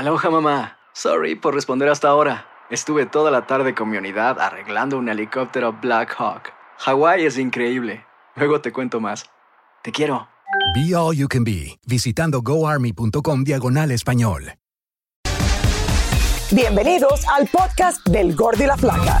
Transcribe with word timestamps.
Aloha 0.00 0.30
mamá. 0.30 0.78
Sorry 0.94 1.34
por 1.34 1.54
responder 1.54 1.90
hasta 1.90 2.08
ahora. 2.08 2.46
Estuve 2.70 3.04
toda 3.04 3.30
la 3.30 3.46
tarde 3.46 3.74
con 3.74 3.90
mi 3.90 3.98
unidad 3.98 4.40
arreglando 4.40 4.96
un 4.96 5.10
helicóptero 5.10 5.74
Black 5.74 6.14
Hawk. 6.18 6.54
Hawái 6.78 7.26
es 7.26 7.36
increíble. 7.36 8.06
Luego 8.34 8.62
te 8.62 8.72
cuento 8.72 8.98
más. 8.98 9.26
Te 9.82 9.92
quiero. 9.92 10.26
Be 10.74 10.96
All 10.96 11.14
You 11.14 11.28
Can 11.28 11.44
Be, 11.44 11.78
visitando 11.86 12.40
goarmy.com 12.40 13.44
diagonal 13.44 13.90
español. 13.90 14.54
Bienvenidos 16.50 17.28
al 17.28 17.46
podcast 17.48 18.02
del 18.08 18.34
Gordi 18.34 18.64
y 18.64 18.68
la 18.68 18.78
Flaca. 18.78 19.20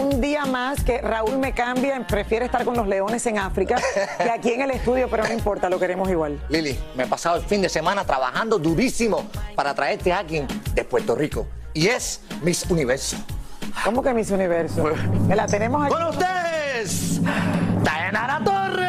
Un 0.00 0.20
día 0.20 0.46
más 0.46 0.82
que 0.84 1.00
Raúl 1.00 1.38
me 1.38 1.52
cambia, 1.52 2.06
prefiere 2.06 2.46
estar 2.46 2.64
con 2.64 2.76
los 2.76 2.86
leones 2.86 3.24
en 3.26 3.38
África 3.38 3.80
que 4.18 4.30
aquí 4.30 4.52
en 4.52 4.62
el 4.62 4.70
estudio, 4.70 5.08
pero 5.10 5.24
no 5.24 5.32
importa, 5.32 5.68
lo 5.68 5.78
queremos 5.78 6.08
igual. 6.10 6.42
Lili, 6.48 6.78
me 6.96 7.04
he 7.04 7.06
pasado 7.06 7.36
el 7.36 7.42
fin 7.42 7.62
de 7.62 7.68
semana 7.68 8.04
trabajando 8.04 8.58
durísimo 8.58 9.26
para 9.54 9.74
traerte 9.74 10.12
a 10.12 10.18
alguien 10.18 10.46
de 10.74 10.84
Puerto 10.84 11.14
Rico. 11.14 11.46
Y 11.74 11.88
es 11.88 12.20
Miss 12.42 12.64
Universo. 12.68 13.16
¿Cómo 13.84 14.02
que 14.02 14.12
Miss 14.12 14.30
Universo? 14.30 14.84
Me 15.26 15.36
la 15.36 15.46
tenemos 15.46 15.84
aquí. 15.84 15.94
Con 15.94 16.02
ustedes, 16.04 17.20
Dayanara 17.82 18.40
Torres. 18.44 18.88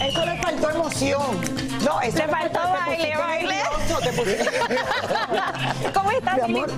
Eso 0.00 0.24
le 0.26 0.42
faltó 0.42 0.70
emoción. 0.70 1.53
No, 1.84 2.00
Le 2.00 2.10
faltó 2.12 2.60
te 2.60 2.72
baile, 2.72 3.16
baile. 3.16 3.62
te 4.02 5.92
¿Cómo 5.92 6.10
estás, 6.12 6.34
Mi 6.36 6.40
amor, 6.42 6.70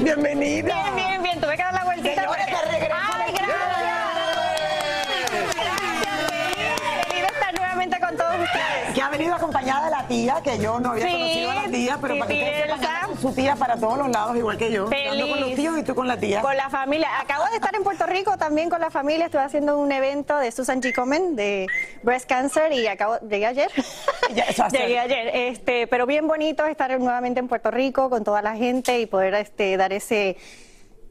bienvenida. 0.00 0.74
Bien, 0.74 0.96
bien, 0.96 1.22
bien. 1.22 1.40
Tuve 1.40 1.56
que 1.56 1.62
dar 1.62 1.74
la 1.74 1.84
vueltita. 1.84 2.14
Señores, 2.22 2.46
porque- 2.48 2.56
te 2.56 2.70
regreso 2.72 2.94
Ay, 2.94 3.32
gracias. 3.34 3.54
Gracias, 5.54 7.08
de 7.10 7.26
estar 7.26 7.54
nuevamente 7.54 8.00
con 8.00 8.16
todos 8.16 8.34
ustedes. 8.40 8.83
Ha 9.04 9.10
venido 9.10 9.34
acompañada 9.34 9.84
de 9.84 9.90
la 9.90 10.08
tía, 10.08 10.40
que 10.42 10.58
yo 10.58 10.80
no 10.80 10.92
había 10.92 11.04
Sí, 11.06 11.12
conocido 11.12 11.50
a 11.50 11.54
la 11.54 11.68
tía, 11.68 11.98
pero 12.00 12.14
sí, 12.14 12.20
para 12.20 12.32
que 12.32 12.38
ustedes 12.42 12.80
sepan, 12.80 13.20
su 13.20 13.32
tía 13.34 13.54
para 13.56 13.76
todos 13.76 13.98
los 13.98 14.08
lados, 14.08 14.34
igual 14.36 14.56
que 14.56 14.72
yo. 14.72 14.84
Ando 14.86 15.28
con 15.28 15.40
los 15.40 15.50
Feliz. 15.50 15.56
tíos 15.56 15.78
y 15.78 15.82
tú 15.82 15.94
con 15.94 16.08
la 16.08 16.16
tía. 16.16 16.40
Con 16.40 16.56
la 16.56 16.70
familia. 16.70 17.08
Acabo 17.20 17.44
de 17.50 17.56
estar 17.56 17.74
en 17.74 17.82
Puerto 17.82 18.06
Rico 18.06 18.38
también 18.38 18.70
con 18.70 18.80
la 18.80 18.90
familia. 18.90 19.26
Estuve 19.26 19.42
haciendo 19.42 19.78
un 19.78 19.92
evento 19.92 20.38
de 20.38 20.50
Susan 20.52 20.80
G. 20.80 20.94
Komen 20.94 21.36
de 21.36 21.66
breast 22.02 22.26
cancer 22.26 22.72
y 22.72 22.86
acabo, 22.86 23.18
llegué 23.28 23.44
ayer. 23.46 23.70
Llegué 24.72 24.98
ayer. 24.98 25.30
Este, 25.34 25.86
pero 25.86 26.06
bien 26.06 26.26
bonito 26.26 26.64
estar 26.64 26.98
nuevamente 26.98 27.40
en 27.40 27.48
Puerto 27.48 27.70
Rico 27.70 28.08
con 28.08 28.24
toda 28.24 28.40
la 28.40 28.56
gente 28.56 29.00
y 29.00 29.06
poder 29.06 29.34
este, 29.34 29.76
dar 29.76 29.92
ese, 29.92 30.38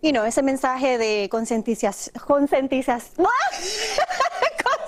you 0.02 0.10
know, 0.12 0.26
ese 0.26 0.42
mensaje 0.42 0.98
de 0.98 1.30
concientización. 1.30 2.16
Concientización. 2.26 3.28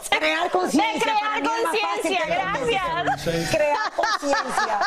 Crear 0.10 0.50
conciencia, 0.50 0.94
De 0.94 1.02
crear 1.02 1.44
conciencia, 1.44 2.26
gracias. 2.28 3.50
Crear 3.50 3.92
conciencia. 3.96 4.80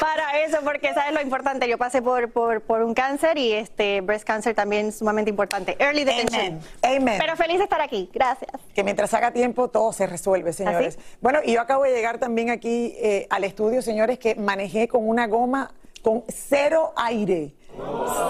Para 0.00 0.40
eso, 0.40 0.58
porque 0.64 0.92
sabes 0.94 1.14
lo 1.14 1.20
importante, 1.20 1.68
yo 1.68 1.78
pasé 1.78 2.02
por, 2.02 2.30
por, 2.30 2.60
por 2.62 2.82
un 2.82 2.94
cáncer 2.94 3.38
y 3.38 3.52
este 3.52 4.00
breast 4.00 4.26
cancer 4.26 4.54
también 4.54 4.88
es 4.88 4.98
sumamente 4.98 5.30
importante. 5.30 5.76
Early 5.78 6.04
detection. 6.04 6.40
Amen. 6.40 6.60
Amen. 6.82 7.18
Pero 7.18 7.36
feliz 7.36 7.58
de 7.58 7.64
estar 7.64 7.80
aquí. 7.80 8.10
Gracias. 8.12 8.50
Que 8.74 8.84
mientras 8.84 9.12
haga 9.14 9.32
tiempo 9.32 9.68
todo 9.68 9.92
se 9.92 10.06
resuelve, 10.06 10.52
señores. 10.52 10.98
¿Ah, 10.98 11.16
Bueno, 11.20 11.40
y 11.44 11.52
yo 11.52 11.60
acabo 11.60 11.84
de 11.84 11.92
llegar 11.92 12.18
también 12.18 12.50
aquí 12.50 12.94
eh, 12.98 13.26
al 13.30 13.44
estudio, 13.44 13.82
señores, 13.82 14.18
que 14.18 14.34
manejé 14.34 14.88
con 14.88 15.08
una 15.08 15.26
goma 15.26 15.72
con 16.02 16.24
cero 16.28 16.92
aire. 16.96 17.54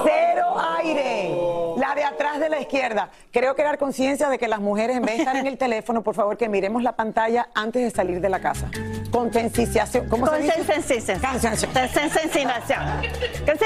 Cero 0.05 0.55
aire. 0.79 1.37
La 1.77 1.95
de 1.95 2.05
atrás 2.05 2.39
de 2.39 2.49
la 2.49 2.61
izquierda. 2.61 3.11
Creo 3.31 3.55
crear 3.55 3.79
conciencia 3.79 4.29
de 4.29 4.39
que 4.39 4.47
las 4.49 4.61
mujeres, 4.61 4.97
en 4.97 5.03
vez 5.03 5.17
de 5.17 5.23
estar 5.23 5.37
en 5.37 5.47
el 5.47 5.59
teléfono, 5.59 6.03
por 6.03 6.15
favor, 6.15 6.37
que 6.37 6.49
miremos 6.49 6.83
la 6.83 6.93
pantalla 6.93 7.49
antes 7.55 7.83
de 7.83 7.91
salir 7.91 8.21
de 8.21 8.29
la 8.29 8.41
casa. 8.41 8.71
Concienciación. 9.11 10.09
¿Cómo 10.09 10.27
se 10.27 10.39
dice? 10.39 10.55
Concienciación. 10.57 11.19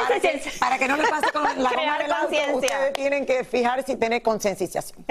Para 0.07 0.21
que, 0.21 0.43
para 0.59 0.79
que 0.79 0.89
no 0.89 0.97
le 0.97 1.09
pase 1.09 1.31
con 1.33 1.43
la 1.43 1.53
goma 1.55 1.69
Crear 1.71 2.03
del 2.03 2.13
auto, 2.13 2.37
ustedes 2.55 2.93
tienen 2.95 3.27
que 3.27 3.45
fijarse 3.45 3.87
si 3.87 3.97
tiene 3.97 4.23
concienciación. 4.23 5.05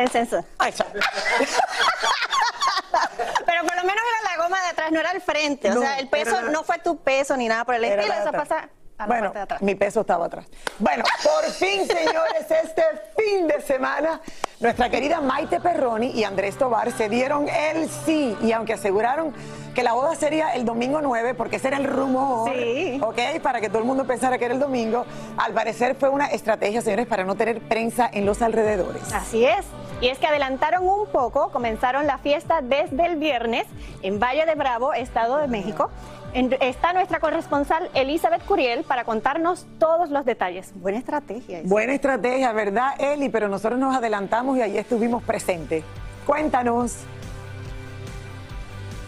Pero 3.45 3.61
por 3.61 3.75
lo 3.75 3.83
menos 3.83 4.03
era 4.21 4.31
la 4.31 4.43
goma 4.43 4.61
de 4.61 4.67
atrás, 4.69 4.91
no 4.91 4.99
era 4.99 5.11
el 5.11 5.21
frente. 5.21 5.69
O 5.71 5.79
sea, 5.79 5.99
el 5.99 6.09
peso 6.09 6.41
no 6.43 6.63
fue 6.63 6.79
tu 6.79 6.97
peso 6.97 7.37
ni 7.37 7.47
nada 7.47 7.65
por 7.65 7.75
el 7.75 7.83
estilo. 7.83 8.13
Eso 8.13 8.31
pasa 8.31 8.69
a 8.97 9.03
la 9.03 9.07
bueno, 9.07 9.23
parte 9.25 9.37
de 9.39 9.43
atrás. 9.43 9.61
mi 9.61 9.75
peso 9.75 10.01
estaba 10.01 10.25
atrás. 10.27 10.45
Bueno, 10.79 11.03
por 11.23 11.43
fin, 11.51 11.85
señores, 11.85 12.49
este 12.49 12.83
fin 13.17 13.47
de 13.47 13.61
semana, 13.61 14.21
nuestra 14.59 14.89
querida 14.89 15.19
Maite 15.21 15.59
Perroni 15.59 16.11
y 16.11 16.23
Andrés 16.23 16.57
Tobar 16.57 16.91
se 16.91 17.09
dieron 17.09 17.47
el 17.49 17.89
sí. 17.89 18.37
Y 18.41 18.51
aunque 18.53 18.73
aseguraron 18.73 19.33
que 19.73 19.83
la 19.83 19.91
boda 19.93 20.15
sería 20.15 20.53
el 20.53 20.63
domingo 20.63 21.01
9, 21.01 21.33
porque 21.33 21.57
ese 21.57 21.67
era 21.67 21.77
el 21.77 21.83
rumor, 21.83 22.49
Sí. 22.53 22.99
¿ok? 23.03 23.41
Para 23.43 23.59
que 23.59 23.67
todo 23.67 23.79
el 23.79 23.85
mundo 23.85 24.05
pensara 24.05 24.37
que 24.37 24.45
era 24.45 24.53
el 24.53 24.59
domingo, 24.61 25.05
al 25.37 25.51
parecer 25.53 25.95
fue 25.95 26.07
una 26.09 26.27
estrategia, 26.27 26.81
señores, 26.81 27.07
para 27.07 27.25
no 27.25 27.35
tener 27.35 27.59
prensa 27.61 28.09
en 28.11 28.25
los 28.25 28.41
alrededores. 28.41 29.13
Así 29.13 29.45
es. 29.45 29.65
Y 30.01 30.07
es 30.07 30.17
que 30.19 30.27
adelantaron 30.27 30.87
un 30.87 31.07
poco, 31.07 31.49
comenzaron 31.51 32.05
la 32.07 32.17
fiesta 32.17 32.59
desde 32.61 33.05
el 33.05 33.15
viernes 33.17 33.65
en 34.01 34.19
Valle 34.19 34.45
de 34.45 34.55
Bravo, 34.55 34.93
Estado 34.93 35.37
de 35.37 35.47
México. 35.47 35.89
Está 36.35 36.91
nuestra 36.91 37.21
corresponsal 37.21 37.89
Elizabeth 37.93 38.43
Curiel 38.43 38.83
para 38.83 39.05
contarnos 39.05 39.65
todos 39.79 40.09
los 40.09 40.25
detalles. 40.25 40.73
Buena 40.75 40.97
estrategia. 40.97 41.61
Buena 41.63 41.93
estrategia, 41.93 42.51
¿verdad, 42.51 42.99
Eli? 42.99 43.29
Pero 43.29 43.47
nosotros 43.47 43.79
nos 43.79 43.95
adelantamos 43.95 44.57
y 44.57 44.61
ahí 44.61 44.77
estuvimos 44.77 45.23
presentes. 45.23 45.85
Cuéntanos. 46.25 46.97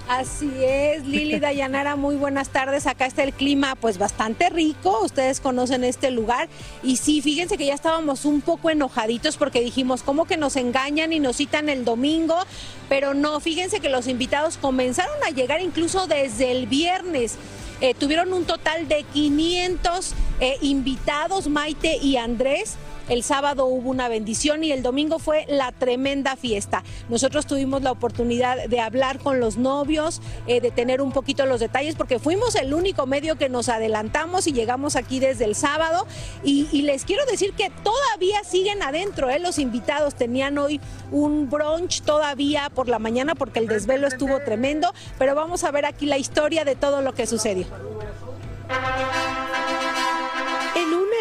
Así 0.08 0.50
es, 0.64 1.06
Lili 1.06 1.40
Dayanara, 1.42 1.98
muy 1.98 2.16
buenas 2.16 2.50
tardes. 2.50 2.88
Acá 2.88 3.06
está 3.06 3.24
el 3.24 3.34
clima 3.34 3.76
pues 3.76 3.98
bastante 3.98 4.50
rico, 4.50 5.02
ustedes 5.04 5.42
conocen 5.42 5.84
este 5.84 6.12
lugar 6.12 6.48
y 6.82 6.96
sí, 6.96 7.22
fíjense 7.22 7.58
que 7.58 7.66
ya 7.66 7.74
estábamos 7.74 8.24
un 8.24 8.40
poco 8.40 8.70
enojaditos 8.70 9.36
porque 9.36 9.60
dijimos, 9.60 10.04
¿cómo 10.04 10.26
que 10.26 10.38
nos 10.38 10.56
engañan 10.56 11.12
y 11.12 11.20
nos 11.20 11.38
citan 11.38 11.68
el 11.68 11.84
domingo? 11.84 12.38
Pero 12.88 13.14
no, 13.14 13.42
fíjense 13.42 13.82
que 13.82 13.90
los 13.90 14.08
invitados 14.08 14.58
comenzaron 14.58 15.16
a 15.26 15.32
llegar 15.32 15.62
incluso 15.62 16.08
desde 16.08 16.52
el 16.52 16.68
viernes. 16.68 17.36
Eh, 17.82 17.94
tuvieron 17.94 18.34
un 18.34 18.46
total 18.46 18.88
de 18.88 19.04
500 19.04 20.14
eh, 20.40 20.58
invitados, 20.62 21.48
Maite 21.48 21.98
y 21.98 22.16
Andrés. 22.16 22.78
El 23.10 23.24
sábado 23.24 23.66
hubo 23.66 23.90
una 23.90 24.08
bendición 24.08 24.64
y 24.64 24.72
el 24.72 24.84
domingo 24.84 25.20
fue 25.20 25.46
la 25.48 25.72
tremenda 25.72 26.36
fiesta. 26.36 26.84
Nosotros 27.10 27.46
tuvimos 27.46 27.82
la 27.82 27.92
oportunidad 27.92 28.68
de 28.68 28.80
hablar 28.80 29.20
con 29.20 29.40
los 29.40 29.58
novios, 29.58 30.22
eh, 30.48 30.62
de 30.62 30.72
tener 30.72 31.02
un 31.02 31.12
poquito 31.12 31.46
los 31.46 31.60
detalles, 31.60 31.96
porque 31.96 32.20
fuimos 32.20 32.56
el 32.56 32.74
único 32.74 33.06
medio 33.06 33.38
que 33.38 33.50
nos 33.50 33.70
adelantamos 33.70 34.48
y 34.48 34.54
llegamos 34.54 34.96
aquí 34.96 35.20
desde 35.20 35.46
el 35.46 35.56
sábado. 35.56 36.06
Y, 36.44 36.68
les 36.88 37.04
quiero 37.04 37.26
decir 37.26 37.54
que 37.54 37.70
todavía 37.84 38.44
siguen 38.46 38.82
adentro, 38.82 39.30
¿eh? 39.30 39.40
los 39.40 39.60
invitados 39.60 40.16
tenían 40.16 40.58
hoy 40.58 40.80
un 41.12 41.50
brunch 41.50 42.02
todavía 42.02 42.70
por 42.70 42.88
la 42.88 42.98
mañana 42.98 43.36
porque 43.36 43.60
el 43.60 43.68
desvelo 43.68 44.08
estuvo 44.08 44.40
tremendo, 44.40 44.94
pero 45.18 45.36
vamos 45.36 45.64
a 45.64 45.72
ver 45.72 45.86
aquí 45.86 46.06
la 46.06 46.18
historia 46.18 46.64
de 46.64 46.76
todo 46.76 47.02
lo 47.02 47.14
que 47.14 47.28
sucedió. 47.28 47.68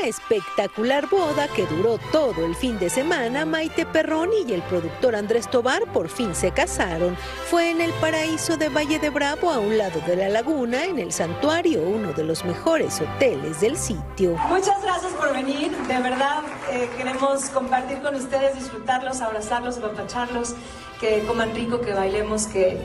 Espectacular 0.06 1.08
boda 1.08 1.48
que 1.48 1.66
duró 1.66 1.98
todo 2.12 2.46
el 2.46 2.54
fin 2.54 2.78
de 2.78 2.88
semana, 2.88 3.44
Maite 3.44 3.84
Perroni 3.84 4.44
y 4.46 4.52
el 4.52 4.62
productor 4.62 5.16
Andrés 5.16 5.50
Tobar 5.50 5.82
por 5.92 6.08
fin 6.08 6.32
se 6.32 6.52
casaron. 6.52 7.16
Fue 7.50 7.70
en 7.70 7.80
el 7.80 7.92
paraíso 7.94 8.56
de 8.56 8.68
Valle 8.68 9.00
de 9.00 9.10
Bravo, 9.10 9.50
a 9.50 9.58
un 9.58 9.76
lado 9.76 10.00
de 10.06 10.14
la 10.14 10.28
laguna, 10.28 10.84
en 10.84 11.00
el 11.00 11.10
santuario, 11.10 11.82
uno 11.82 12.12
de 12.12 12.22
los 12.22 12.44
mejores 12.44 13.00
hoteles 13.00 13.60
del 13.60 13.76
sitio. 13.76 14.36
Muchas 14.48 14.80
gracias 14.80 15.12
por 15.14 15.32
venir. 15.34 15.76
De 15.76 15.98
verdad, 15.98 16.44
eh, 16.70 16.88
queremos 16.96 17.46
compartir 17.50 18.00
con 18.00 18.14
ustedes, 18.14 18.54
disfrutarlos, 18.54 19.20
abrazarlos, 19.20 19.78
apapacharlos, 19.78 20.54
que 21.00 21.24
coman 21.26 21.52
rico, 21.52 21.80
que 21.80 21.92
bailemos, 21.92 22.46
que, 22.46 22.80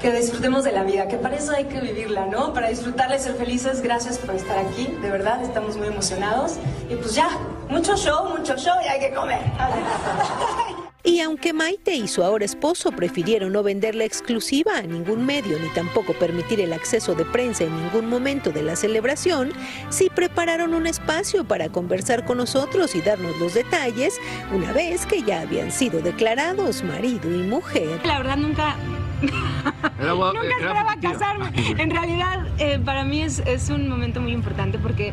que 0.00 0.10
disfrutemos 0.12 0.64
de 0.64 0.72
la 0.72 0.82
vida, 0.82 1.08
que 1.08 1.16
para 1.16 1.36
eso 1.36 1.52
hay 1.52 1.64
que 1.64 1.80
vivirla, 1.80 2.26
¿no? 2.26 2.52
Para 2.52 2.68
disfrutarla 2.68 3.16
y 3.16 3.20
ser 3.20 3.34
felices. 3.34 3.82
Gracias 3.82 4.18
por 4.18 4.34
estar 4.34 4.58
aquí, 4.58 4.86
de 4.86 5.10
verdad, 5.10 5.42
estamos 5.42 5.76
muy 5.76 5.88
emocionados. 5.88 6.56
Y 6.88 6.94
pues 6.96 7.14
ya, 7.14 7.28
mucho 7.68 7.96
show, 7.96 8.28
mucho 8.36 8.56
show 8.56 8.74
y 8.84 8.88
hay 8.88 9.00
que 9.00 9.14
comer. 9.14 9.40
Y 11.02 11.20
aunque 11.20 11.54
Maite 11.54 11.94
y 11.94 12.08
su 12.08 12.22
ahora 12.22 12.44
esposo 12.44 12.92
prefirieron 12.92 13.52
no 13.52 13.62
vender 13.62 13.94
la 13.94 14.04
exclusiva 14.04 14.76
a 14.76 14.82
ningún 14.82 15.24
medio 15.24 15.58
ni 15.58 15.68
tampoco 15.70 16.12
permitir 16.12 16.60
el 16.60 16.74
acceso 16.74 17.14
de 17.14 17.24
prensa 17.24 17.64
en 17.64 17.74
ningún 17.74 18.06
momento 18.06 18.52
de 18.52 18.62
la 18.62 18.76
celebración, 18.76 19.50
sí 19.88 20.10
prepararon 20.14 20.74
un 20.74 20.86
espacio 20.86 21.44
para 21.44 21.70
conversar 21.70 22.26
con 22.26 22.36
nosotros 22.36 22.94
y 22.94 23.00
darnos 23.00 23.38
los 23.38 23.54
detalles 23.54 24.20
una 24.52 24.72
vez 24.74 25.06
que 25.06 25.22
ya 25.22 25.40
habían 25.40 25.72
sido 25.72 26.02
declarados 26.02 26.82
marido 26.82 27.34
y 27.34 27.44
mujer. 27.44 27.98
La 28.04 28.18
verdad 28.18 28.36
nunca 28.36 28.76
Nunca 30.00 30.40
esperaba 30.40 30.96
casarme. 31.00 31.50
En 31.78 31.90
realidad, 31.90 32.46
eh, 32.58 32.78
para 32.84 33.04
mí 33.04 33.22
es, 33.22 33.40
es, 33.40 33.70
un 33.70 33.88
momento 33.88 34.20
muy 34.20 34.32
importante 34.32 34.78
porque 34.78 35.12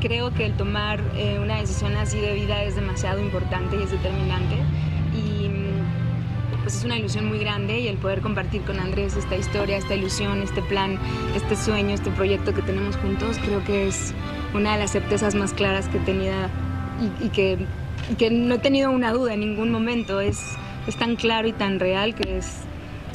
creo 0.00 0.32
que 0.32 0.46
el 0.46 0.52
tomar 0.52 1.00
eh, 1.16 1.38
una 1.42 1.56
decisión 1.56 1.96
así 1.96 2.20
de 2.20 2.34
vida 2.34 2.62
es 2.62 2.76
demasiado 2.76 3.20
importante 3.20 3.76
y 3.76 3.82
es 3.82 3.90
determinante. 3.90 4.56
Y 5.14 5.48
mm, 5.48 6.62
pues 6.62 6.76
es 6.76 6.84
una 6.84 6.98
ilusión 6.98 7.26
muy 7.26 7.38
grande 7.38 7.80
y 7.80 7.88
el 7.88 7.96
poder 7.96 8.20
compartir 8.20 8.62
con 8.62 8.78
Andrés 8.78 9.16
esta 9.16 9.36
historia, 9.36 9.76
esta 9.76 9.94
ilusión, 9.94 10.42
este 10.42 10.62
plan, 10.62 10.98
este 11.34 11.56
sueño, 11.56 11.94
este 11.94 12.10
proyecto 12.10 12.52
que 12.54 12.62
tenemos 12.62 12.96
juntos, 12.96 13.38
creo 13.44 13.64
que 13.64 13.88
es 13.88 14.14
una 14.54 14.74
de 14.74 14.80
las 14.80 14.92
certezas 14.92 15.34
más 15.34 15.52
claras 15.52 15.88
que 15.88 15.98
he 15.98 16.00
tenido 16.00 16.34
y, 17.00 17.26
y 17.26 17.28
que, 17.30 17.58
y 18.10 18.14
que 18.14 18.30
no 18.30 18.54
he 18.54 18.58
tenido 18.58 18.90
una 18.90 19.12
duda 19.12 19.34
en 19.34 19.40
ningún 19.40 19.70
momento. 19.70 20.20
Es, 20.20 20.56
es 20.86 20.96
tan 20.96 21.16
claro 21.16 21.48
y 21.48 21.52
tan 21.52 21.80
real 21.80 22.14
que 22.14 22.38
es 22.38 22.65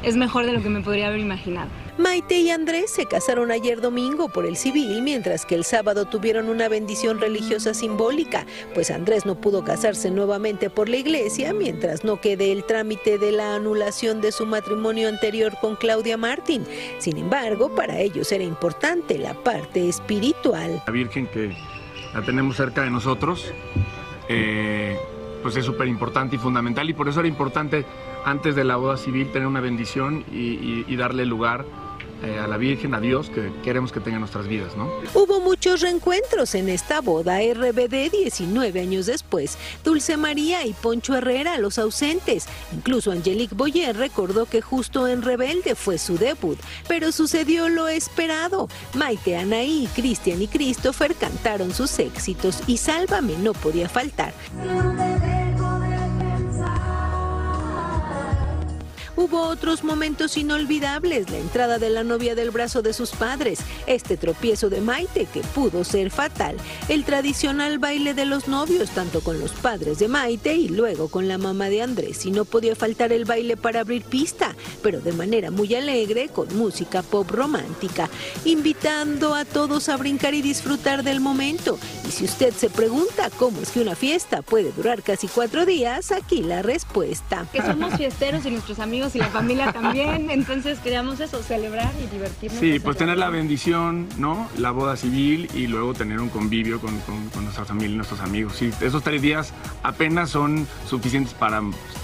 es 0.04 0.18
mejor 0.18 0.46
de 0.46 0.54
lo 0.54 0.62
que 0.62 0.70
me 0.70 0.82
podría 0.82 1.08
haber 1.08 1.20
imaginado. 1.20 1.70
Maite 1.98 2.40
y 2.40 2.50
Andrés 2.50 2.90
se 2.92 3.06
casaron 3.06 3.52
ayer 3.52 3.82
domingo 3.82 4.30
por 4.30 4.46
el 4.46 4.56
civil, 4.56 5.02
mientras 5.02 5.46
que 5.46 5.56
el 5.56 5.64
sábado 5.64 6.06
tuvieron 6.06 6.50
una 6.50 6.68
bendición 6.68 7.20
religiosa 7.20 7.74
simbólica, 7.74 8.46
pues 8.74 8.90
Andrés 8.90 9.26
no 9.26 9.36
pudo 9.36 9.64
casarse 9.64 10.10
nuevamente 10.10 10.70
por 10.70 10.90
la 10.90 10.98
iglesia, 10.98 11.54
mientras 11.54 12.04
no 12.04 12.20
quede 12.20 12.52
el 12.52 12.64
trámite 12.64 13.18
de 13.18 13.32
la 13.32 13.56
anulación 13.56 14.22
de 14.22 14.32
su 14.32 14.46
matrimonio 14.46 15.10
anterior 15.10 15.54
con 15.62 15.76
Claudia 15.76 16.18
Martín. 16.18 16.66
Sin 16.98 17.18
embargo, 17.18 17.76
para 17.76 18.00
ellos 18.00 18.32
era 18.32 18.44
importante 18.44 19.18
la 19.18 19.34
parte 19.34 19.88
espiritual. 19.88 20.82
La 20.88 20.94
Virgen 20.94 21.28
que 21.28 21.56
la 22.14 22.22
tenemos 22.24 22.58
cerca 22.58 22.84
de 22.84 22.90
nosotros, 22.90 23.54
eh, 24.28 24.98
pues 25.42 25.56
es 25.58 25.66
súper 25.66 25.88
importante 25.88 26.36
y 26.36 26.40
fundamental, 26.40 26.90
y 26.90 26.94
por 26.94 27.08
eso 27.08 27.20
era 27.20 27.28
importante 27.28 27.86
antes 28.26 28.56
de 28.56 28.64
la 28.64 28.76
boda 28.76 28.98
civil 28.98 29.32
tener 29.32 29.48
una 29.48 29.62
bendición 29.62 30.24
y, 30.32 30.38
y, 30.38 30.86
y 30.88 30.96
darle 30.96 31.26
lugar 31.26 31.66
eh, 32.24 32.40
a 32.40 32.48
la 32.48 32.58
Virgen, 32.58 32.94
a 32.94 33.00
Dios, 33.00 33.30
que 33.30 33.52
queremos 33.64 33.92
que 33.92 34.00
tenga 34.00 34.20
nuestras 34.20 34.48
vidas, 34.48 34.76
¿no? 34.78 34.92
Hubo 35.14 35.40
muchos 35.40 35.82
reencuentros 35.82 36.56
en 36.56 36.70
esta 36.70 37.02
boda 37.02 37.40
RBD 37.40 38.12
19 38.12 38.80
años 38.80 39.08
después. 39.08 39.58
Dulce 39.84 40.18
María 40.18 40.66
y 40.66 40.74
Poncho 40.74 41.16
Herrera, 41.16 41.58
los 41.58 41.80
ausentes. 41.80 42.48
Incluso 42.74 43.12
Angelique 43.12 43.56
Boyer 43.56 43.96
recordó 43.98 44.46
que 44.46 44.62
justo 44.62 45.08
en 45.08 45.22
Rebelde 45.22 45.76
fue 45.76 45.98
su 45.98 46.18
debut, 46.18 46.60
pero 46.88 47.12
sucedió 47.12 47.70
lo 47.70 47.88
esperado. 47.88 48.70
Maite, 48.94 49.38
Anaí, 49.38 49.90
Cristian 49.96 50.42
y 50.42 50.48
Christopher 50.48 51.16
cantaron 51.16 51.74
sus 51.74 51.98
éxitos 52.00 52.62
y 52.68 52.78
Sálvame 52.78 53.38
no 53.40 53.54
podía 53.54 53.90
faltar. 53.90 54.34
Hubo 59.22 59.44
otros 59.44 59.84
momentos 59.84 60.36
inolvidables, 60.36 61.30
la 61.30 61.38
entrada 61.38 61.78
de 61.78 61.92
la 61.92 62.04
novia 62.04 62.34
del 62.34 62.50
brazo 62.50 62.82
de 62.82 62.92
sus 62.92 63.12
padres, 63.12 63.60
este 63.86 64.18
tropiezo 64.18 64.72
de 64.72 64.82
Maite 64.82 65.28
que 65.32 65.42
pudo 65.42 65.84
ser 65.84 66.10
fatal, 66.10 66.58
el 66.90 67.06
tradicional 67.06 67.78
baile 67.78 68.16
de 68.16 68.26
los 68.26 68.48
novios, 68.48 68.90
tanto 68.90 69.22
con 69.22 69.40
los 69.40 69.52
padres 69.52 70.00
de 70.00 70.08
Maite 70.08 70.56
y 70.56 70.70
luego 70.70 71.08
con 71.08 71.28
la 71.28 71.38
mamá 71.38 71.70
de 71.70 71.84
Andrés, 71.84 72.26
y 72.26 72.32
no 72.32 72.46
podía 72.46 72.76
faltar 72.76 73.14
el 73.14 73.26
baile 73.26 73.58
para 73.58 73.82
abrir 73.82 74.02
pista, 74.02 74.56
pero 74.82 75.02
de 75.02 75.14
manera 75.14 75.52
muy 75.52 75.76
alegre, 75.76 76.30
con 76.30 76.58
música 76.58 77.04
pop 77.04 77.30
romántica, 77.30 78.10
invitando 78.44 79.36
a 79.36 79.46
todos 79.46 79.88
a 79.90 79.98
brincar 79.98 80.34
y 80.34 80.42
disfrutar 80.42 81.04
del 81.04 81.20
momento. 81.20 81.78
Y 82.08 82.12
si 82.12 82.26
usted 82.26 82.56
se 82.56 82.72
pregunta 82.72 83.30
cómo 83.38 83.62
es 83.62 83.70
que 83.70 83.82
una 83.82 83.96
fiesta 83.96 84.42
puede 84.42 84.72
durar 84.72 85.04
casi 85.04 85.28
cuatro 85.28 85.68
días, 85.68 86.12
aquí 86.12 86.42
la 86.42 86.64
respuesta. 86.64 87.46
Que 87.54 87.62
somos 87.62 87.94
fiesteros 87.94 88.48
y 88.48 88.50
nuestros 88.50 88.80
amigos 88.80 89.11
y 89.16 89.20
la 89.20 89.30
familia 89.30 89.72
también, 89.72 90.30
entonces 90.30 90.80
queríamos 90.80 91.20
eso, 91.20 91.42
celebrar 91.44 91.92
y 92.04 92.08
divertirnos. 92.08 92.60
Sí, 92.60 92.80
pues 92.80 92.98
tener 92.98 93.18
la 93.18 93.30
bendición, 93.30 94.08
¿no? 94.18 94.50
La 94.58 94.72
boda 94.72 94.96
civil 94.96 95.50
y 95.54 95.68
luego 95.68 95.94
tener 95.94 96.20
un 96.20 96.30
convivio 96.30 96.80
con, 96.80 96.98
con, 97.02 97.30
con 97.30 97.44
nuestra 97.44 97.66
familia 97.66 97.94
y 97.94 97.98
nuestros 97.98 98.20
amigos. 98.22 98.56
Sí, 98.56 98.72
esos 98.82 99.04
tres 99.04 99.22
días 99.22 99.54
apenas 99.84 100.30
son 100.30 100.68
suficientes 100.88 101.34
para 101.34 101.62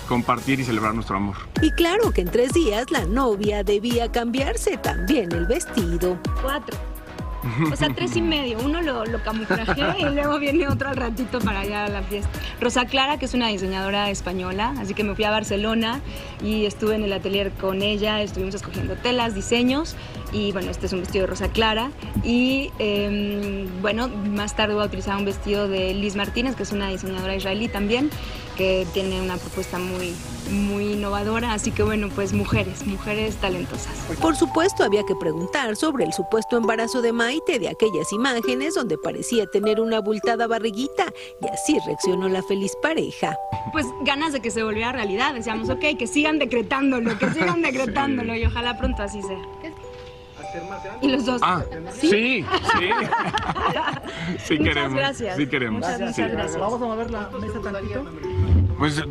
compartir 0.08 0.60
y 0.60 0.64
celebrar 0.64 0.94
nuestro 0.94 1.18
amor. 1.18 1.36
Y 1.62 1.72
claro 1.72 2.12
que 2.12 2.22
en 2.22 2.30
tres 2.30 2.54
días 2.54 2.90
la 2.92 3.06
novia 3.06 3.64
debía 3.64 4.12
cambiarse 4.12 4.78
también 4.78 5.32
el 5.32 5.46
vestido. 5.46 6.20
Cuatro. 6.42 6.78
O 7.72 7.76
sea, 7.76 7.90
tres 7.94 8.16
y 8.16 8.22
medio. 8.22 8.60
Uno 8.64 8.82
lo, 8.82 9.06
lo 9.06 9.22
camuflaje 9.24 9.82
y 10.00 10.04
luego 10.14 10.40
viene 10.40 10.68
otro 10.68 10.90
al 10.90 10.96
ratito 10.96 11.40
para 11.40 11.62
allá 11.62 11.86
a 11.86 11.90
la 11.90 12.02
fiesta. 12.04 12.30
Rosa 12.62 12.86
Clara, 12.86 13.18
que 13.18 13.26
es 13.26 13.34
una 13.34 13.48
diseñadora 13.48 14.10
española, 14.10 14.74
así 14.80 14.94
que 14.94 15.04
me 15.04 15.16
fui 15.16 15.24
a 15.24 15.32
Barcelona 15.32 16.02
y 16.44 16.66
estuve 16.66 16.96
en 16.96 17.04
el 17.04 17.14
atelier 17.14 17.52
con 17.52 17.82
ella, 17.82 18.22
estuvimos 18.22 18.56
escogiendo 18.56 18.96
telas, 18.96 19.36
diseños 19.36 19.96
y 20.32 20.52
bueno, 20.52 20.72
este 20.72 20.88
es 20.88 20.94
un 20.94 21.02
vestido 21.02 21.24
de 21.24 21.28
Rosa 21.28 21.50
Clara. 21.50 21.92
Y 22.24 22.72
eh, 22.80 23.68
bueno, 23.82 24.08
más 24.08 24.56
tarde 24.56 24.74
voy 24.74 24.84
a 24.84 24.88
utilizar 24.88 25.16
un 25.18 25.26
vestido 25.26 25.68
de 25.68 25.94
Liz 25.94 26.16
Martínez, 26.16 26.56
que 26.56 26.64
es 26.64 26.72
una 26.72 26.90
diseñadora 26.90 27.36
israelí 27.36 27.68
también, 27.68 28.10
que 28.58 28.86
tiene 28.94 29.22
una 29.22 29.38
propuesta 29.38 29.80
muy, 29.80 30.14
muy 30.50 30.94
innovadora. 30.94 31.54
Así 31.54 31.72
que 31.72 31.84
bueno, 31.84 32.10
pues 32.14 32.34
mujeres, 32.34 32.86
mujeres 32.86 33.36
talentosas. 33.38 33.94
Por 34.22 34.36
supuesto, 34.36 34.84
había 34.84 35.04
que 35.04 35.16
preguntar 35.16 35.76
sobre 35.76 36.06
el 36.06 36.14
supuesto 36.14 36.58
embarazo 36.58 37.02
de 37.02 37.12
Maite, 37.14 37.60
de 37.60 37.70
aquellas 37.70 38.12
imágenes 38.12 38.76
donde 38.76 38.98
parecía 38.98 39.46
tener 39.48 39.80
una 39.80 39.98
abultada 39.98 40.48
barriguita. 40.48 41.06
Y 41.42 41.48
así 41.48 41.78
reaccionó 41.86 42.28
la 42.30 42.44
feliz 42.44 42.74
pareja. 42.82 43.38
Pues 43.72 43.86
ganas 44.04 44.34
de 44.34 44.40
que 44.42 44.52
se 44.52 44.64
volviera 44.64 44.92
realidad. 44.92 45.34
Decíamos, 45.34 45.70
ok, 45.70 45.98
que 45.98 46.08
sigan 46.08 46.40
decretándolo, 46.40 47.18
que 47.18 47.30
sigan 47.32 47.62
decretándolo 47.64 48.36
y 48.36 48.46
ojalá 48.46 48.78
pronto 48.78 49.04
así 49.04 49.22
sea. 49.22 49.40
Y 51.02 51.10
los 51.10 51.26
dos. 51.26 51.42
Ah, 51.44 51.64
sí, 51.94 52.10
sí. 52.10 52.10
Sí, 52.10 52.90
sí 54.46 54.58
Muchas 54.58 54.74
queremos. 54.74 54.94
gracias. 54.94 55.38
Sí 55.38 55.48
queremos. 55.48 55.82
Muchas, 55.82 56.00
muchas 56.00 56.16
sí. 56.16 56.22
gracias. 56.24 56.60
Vamos 56.60 56.82
a 56.82 56.86
mover 56.86 57.12
la 57.12 57.30
mesa 57.30 57.62
tantito. 57.62 58.06
Pues, 58.80 59.04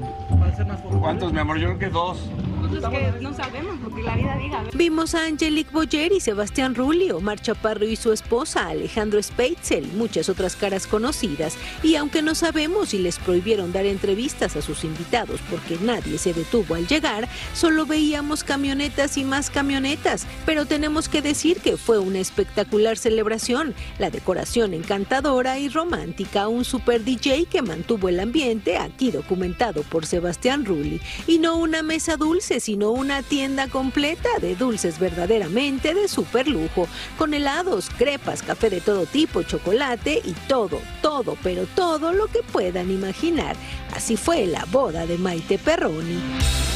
¿cuántos, 1.01 1.33
mi 1.33 1.39
amor? 1.39 1.59
Yo 1.59 1.67
creo 1.69 1.79
que 1.79 1.89
dos. 1.89 2.31
Nosotros 2.67 2.93
que 2.93 3.21
no 3.21 3.35
sabemos 3.35 3.81
lo 3.81 3.95
que 3.95 4.03
la 4.03 4.17
vida 4.17 4.37
diga. 4.37 4.65
Vimos 4.75 5.15
a 5.15 5.25
Angelique 5.25 5.71
Boyer 5.73 6.13
y 6.13 6.21
Sebastián 6.21 6.75
Rulli, 6.75 7.11
Omar 7.11 7.41
Chaparro 7.41 7.87
y 7.87 7.97
su 7.97 8.13
esposa 8.13 8.69
Alejandro 8.69 9.23
Speitzel, 9.23 9.87
muchas 9.93 10.29
otras 10.29 10.57
caras 10.57 10.87
conocidas. 10.87 11.57
Y 11.83 11.97
aunque 11.97 12.23
no 12.23 12.35
sabemos 12.35 12.91
si 12.91 12.99
les 12.99 13.19
prohibieron 13.19 13.73
dar 13.73 13.87
entrevistas 13.87 14.57
a 14.57 14.63
sus 14.63 14.85
invitados 14.85 15.41
porque 15.51 15.79
nadie 15.83 16.19
se 16.19 16.33
detuvo 16.33 16.75
al 16.75 16.87
llegar, 16.87 17.29
solo 17.55 17.87
veíamos 17.87 18.45
camionetas 18.45 19.17
y 19.17 19.25
más 19.25 19.51
camionetas. 19.51 20.27
Pero 20.45 20.67
tenemos 20.67 21.09
que 21.09 21.23
decir 21.23 21.61
que 21.61 21.77
fue 21.77 21.99
una 21.99 22.19
espectacular 22.19 22.99
celebración, 22.99 23.75
la 23.99 24.11
decoración 24.11 24.75
encantadora 24.75 25.59
y 25.59 25.69
romántica, 25.69 26.49
un 26.49 26.65
super 26.65 27.05
DJ 27.05 27.47
que 27.47 27.63
mantuvo 27.63 28.09
el 28.09 28.21
ambiente, 28.21 28.79
aquí 28.79 29.11
documentado 29.11 29.83
por 29.83 30.07
Sebastián 30.07 30.65
Rulli, 30.65 31.01
y 31.27 31.39
no 31.39 31.57
una 31.57 31.83
mesa 31.83 32.17
dulce, 32.17 32.56
sino 32.61 32.91
una 32.91 33.23
tienda 33.23 33.69
completa 33.69 34.29
de 34.41 34.57
dulces 34.57 34.99
verdaderamente 34.99 35.95
de 35.95 36.09
super 36.09 36.49
lujo, 36.49 36.89
con 37.19 37.35
helados, 37.35 37.91
crepas, 37.91 38.43
café 38.43 38.71
de 38.71 38.81
todo 38.81 39.07
tipo, 39.07 39.43
chocolate 39.43 40.21
y 40.25 40.33
todo, 40.49 40.81
todo, 41.03 41.37
pero 41.43 41.67
todo 41.75 42.13
lo 42.13 42.27
que 42.27 42.43
puedan 42.43 42.91
imaginar. 42.91 43.57
Así 43.95 44.17
fue 44.17 44.47
la 44.47 44.65
boda 44.67 45.07
de 45.07 45.19
Maite 45.19 45.59
Perroni. 45.59 46.76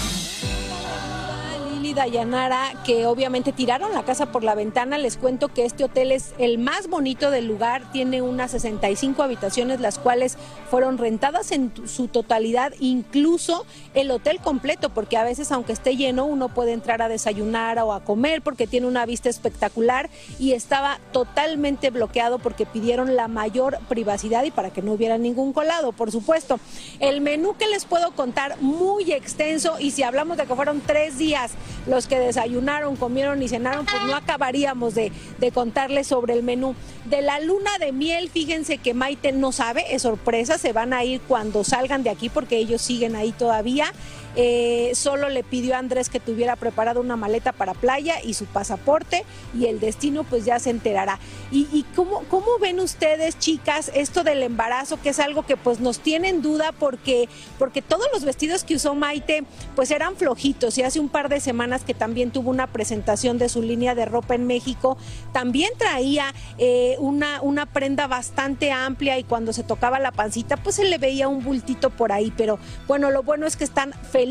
Lili 1.91 1.95
Dayanara, 1.95 2.73
que 2.85 3.07
obviamente 3.07 3.53
tiraron 3.53 3.93
la 3.93 4.05
casa 4.05 4.27
por 4.27 4.45
la 4.45 4.55
ventana. 4.55 4.97
Les 4.97 5.17
cuento 5.17 5.49
que 5.49 5.65
este 5.65 5.85
hotel 5.85 6.13
es 6.13 6.35
el 6.39 6.59
más 6.59 6.89
bonito 6.89 7.31
del 7.31 7.47
lugar, 7.47 7.91
tiene 7.91 8.23
unas 8.23 8.53
65 8.53 9.23
habitaciones, 9.23 9.81
las 9.81 9.99
cuales 9.99 10.37
fueron 10.71 10.99
rentadas 10.99 11.51
en 11.51 11.73
su 11.87 12.07
totalidad, 12.07 12.73
incluso 12.79 13.67
el 13.95 14.11
hotel 14.11 14.39
completo, 14.41 14.91
porque 14.91 15.17
a 15.17 15.25
veces 15.25 15.51
aunque 15.51 15.73
esté 15.73 15.97
lleno, 15.97 16.27
uno 16.27 16.49
puede 16.49 16.73
entrar 16.73 17.03
a 17.03 17.09
desayunar 17.09 17.79
o 17.81 17.93
a 17.93 18.05
comer 18.05 18.43
porque 18.43 18.67
tiene 18.67 18.87
una 18.87 19.05
vista 19.05 19.29
espectacular 19.29 20.11
y 20.39 20.53
estaba 20.53 21.01
totalmente 21.13 21.91
bloqueado 21.91 22.39
porque 22.39 22.67
pidieron 22.67 23.17
la 23.17 23.27
mayor 23.27 23.79
privacidad 23.89 24.45
y 24.45 24.53
para 24.53 24.71
que 24.71 24.83
no 24.83 24.93
hubiera 24.93 25.19
ningún 25.19 25.53
colado, 25.53 25.93
por 25.93 26.13
supuesto. 26.13 26.61
El 27.01 27.21
menú 27.21 27.57
que 27.57 27.67
les 27.67 27.85
puedo 27.85 28.13
contar, 28.13 28.61
muy 28.61 29.13
extenso, 29.13 29.77
y 29.81 29.91
si 29.91 30.05
hablamos 30.05 30.37
de 30.37 30.47
que 30.47 30.55
fueron 30.55 30.81
tres 30.87 31.19
días 31.19 31.53
los 31.91 32.07
que 32.07 32.19
desayunaron, 32.19 32.97
comieron 32.97 33.43
y 33.43 33.49
cenaron, 33.49 33.85
pues 33.85 34.03
no 34.07 34.15
acabaríamos 34.15 34.95
de, 34.95 35.13
de 35.39 35.53
contarles 35.53 36.07
sobre 36.07 36.35
el 36.35 36.43
menú. 36.43 36.75
De 37.05 37.21
la 37.21 37.41
luna 37.41 37.71
de 37.79 37.93
miel, 37.93 38.31
fíjense 38.31 38.79
que 38.79 38.95
Maite 38.95 39.33
no 39.33 39.53
sabe, 39.53 39.95
es 39.95 40.03
sorpresa, 40.03 40.57
se 40.57 40.73
van 40.73 40.93
a 40.93 41.05
ir 41.05 41.21
cuando 41.21 41.65
salgan 41.65 42.03
de 42.03 42.11
aquí 42.11 42.29
porque 42.29 42.57
ellos 42.57 42.81
siguen 42.81 43.17
ahí 43.17 43.33
todavía. 43.33 43.93
Eh, 44.37 44.93
solo 44.95 45.29
le 45.29 45.43
pidió 45.43 45.75
a 45.75 45.79
Andrés 45.79 46.09
que 46.09 46.21
tuviera 46.21 46.57
preparado 46.57 47.01
una 47.01 47.17
maleta 47.17 47.53
para 47.53 47.75
playa 47.75 48.17
y 48.23 48.35
su 48.35 48.47
pasaporte 48.47 49.25
y 49.59 49.67
el 49.67 49.81
destino 49.81 50.25
pues 50.25 50.45
ya 50.45 50.59
se 50.59 50.71
enterará. 50.71 51.19
¿Y, 51.51 51.69
y 51.73 51.85
cómo, 51.95 52.23
cómo 52.29 52.47
ven 52.61 52.81
ustedes, 52.81 53.39
chicas, 53.39 53.91
esto 53.95 54.23
del 54.23 54.43
embarazo, 54.43 55.01
que 55.01 55.11
es 55.11 55.19
algo 55.19 55.45
que 55.45 55.57
pues 55.57 55.81
nos 55.81 56.01
tiene 56.01 56.29
en 56.29 56.43
duda 56.43 56.73
porque, 56.73 57.29
porque 57.59 57.83
todos 57.83 58.07
los 58.13 58.25
vestidos 58.25 58.65
que 58.65 58.77
usó 58.77 58.95
Maite 58.95 59.45
pues 59.75 59.91
eran 59.91 60.17
flojitos 60.17 60.79
y 60.79 60.83
hace 60.83 61.01
un 61.01 61.09
par 61.09 61.29
de 61.29 61.41
semanas 61.41 61.83
que 61.85 61.95
también 61.95 62.31
tuvo 62.31 62.51
una 62.51 62.67
presentación 62.67 63.39
de 63.39 63.49
su 63.49 63.63
línea 63.63 63.95
de 63.95 64.05
ropa 64.05 64.35
en 64.35 64.47
México, 64.47 64.97
también 65.33 65.71
traía 65.77 66.35
eh, 66.59 66.97
una, 66.99 67.41
una 67.43 67.67
prenda 67.67 68.07
bastante 68.07 68.73
amplia 68.73 69.19
y 69.19 69.25
cuando 69.25 69.53
se 69.53 69.63
tocaba 69.63 69.99
la 69.99 70.13
pancita 70.13 70.57
pues 70.57 70.77
se 70.77 70.85
le 70.85 70.99
veía 70.99 71.29
un 71.29 71.43
bultito 71.43 71.91
por 71.91 72.13
ahí, 72.13 72.33
pero 72.37 72.59
bueno, 72.87 73.11
lo 73.11 73.23
bueno 73.23 73.47
es 73.47 73.57
que 73.57 73.65
están 73.65 73.93
felices, 73.93 74.30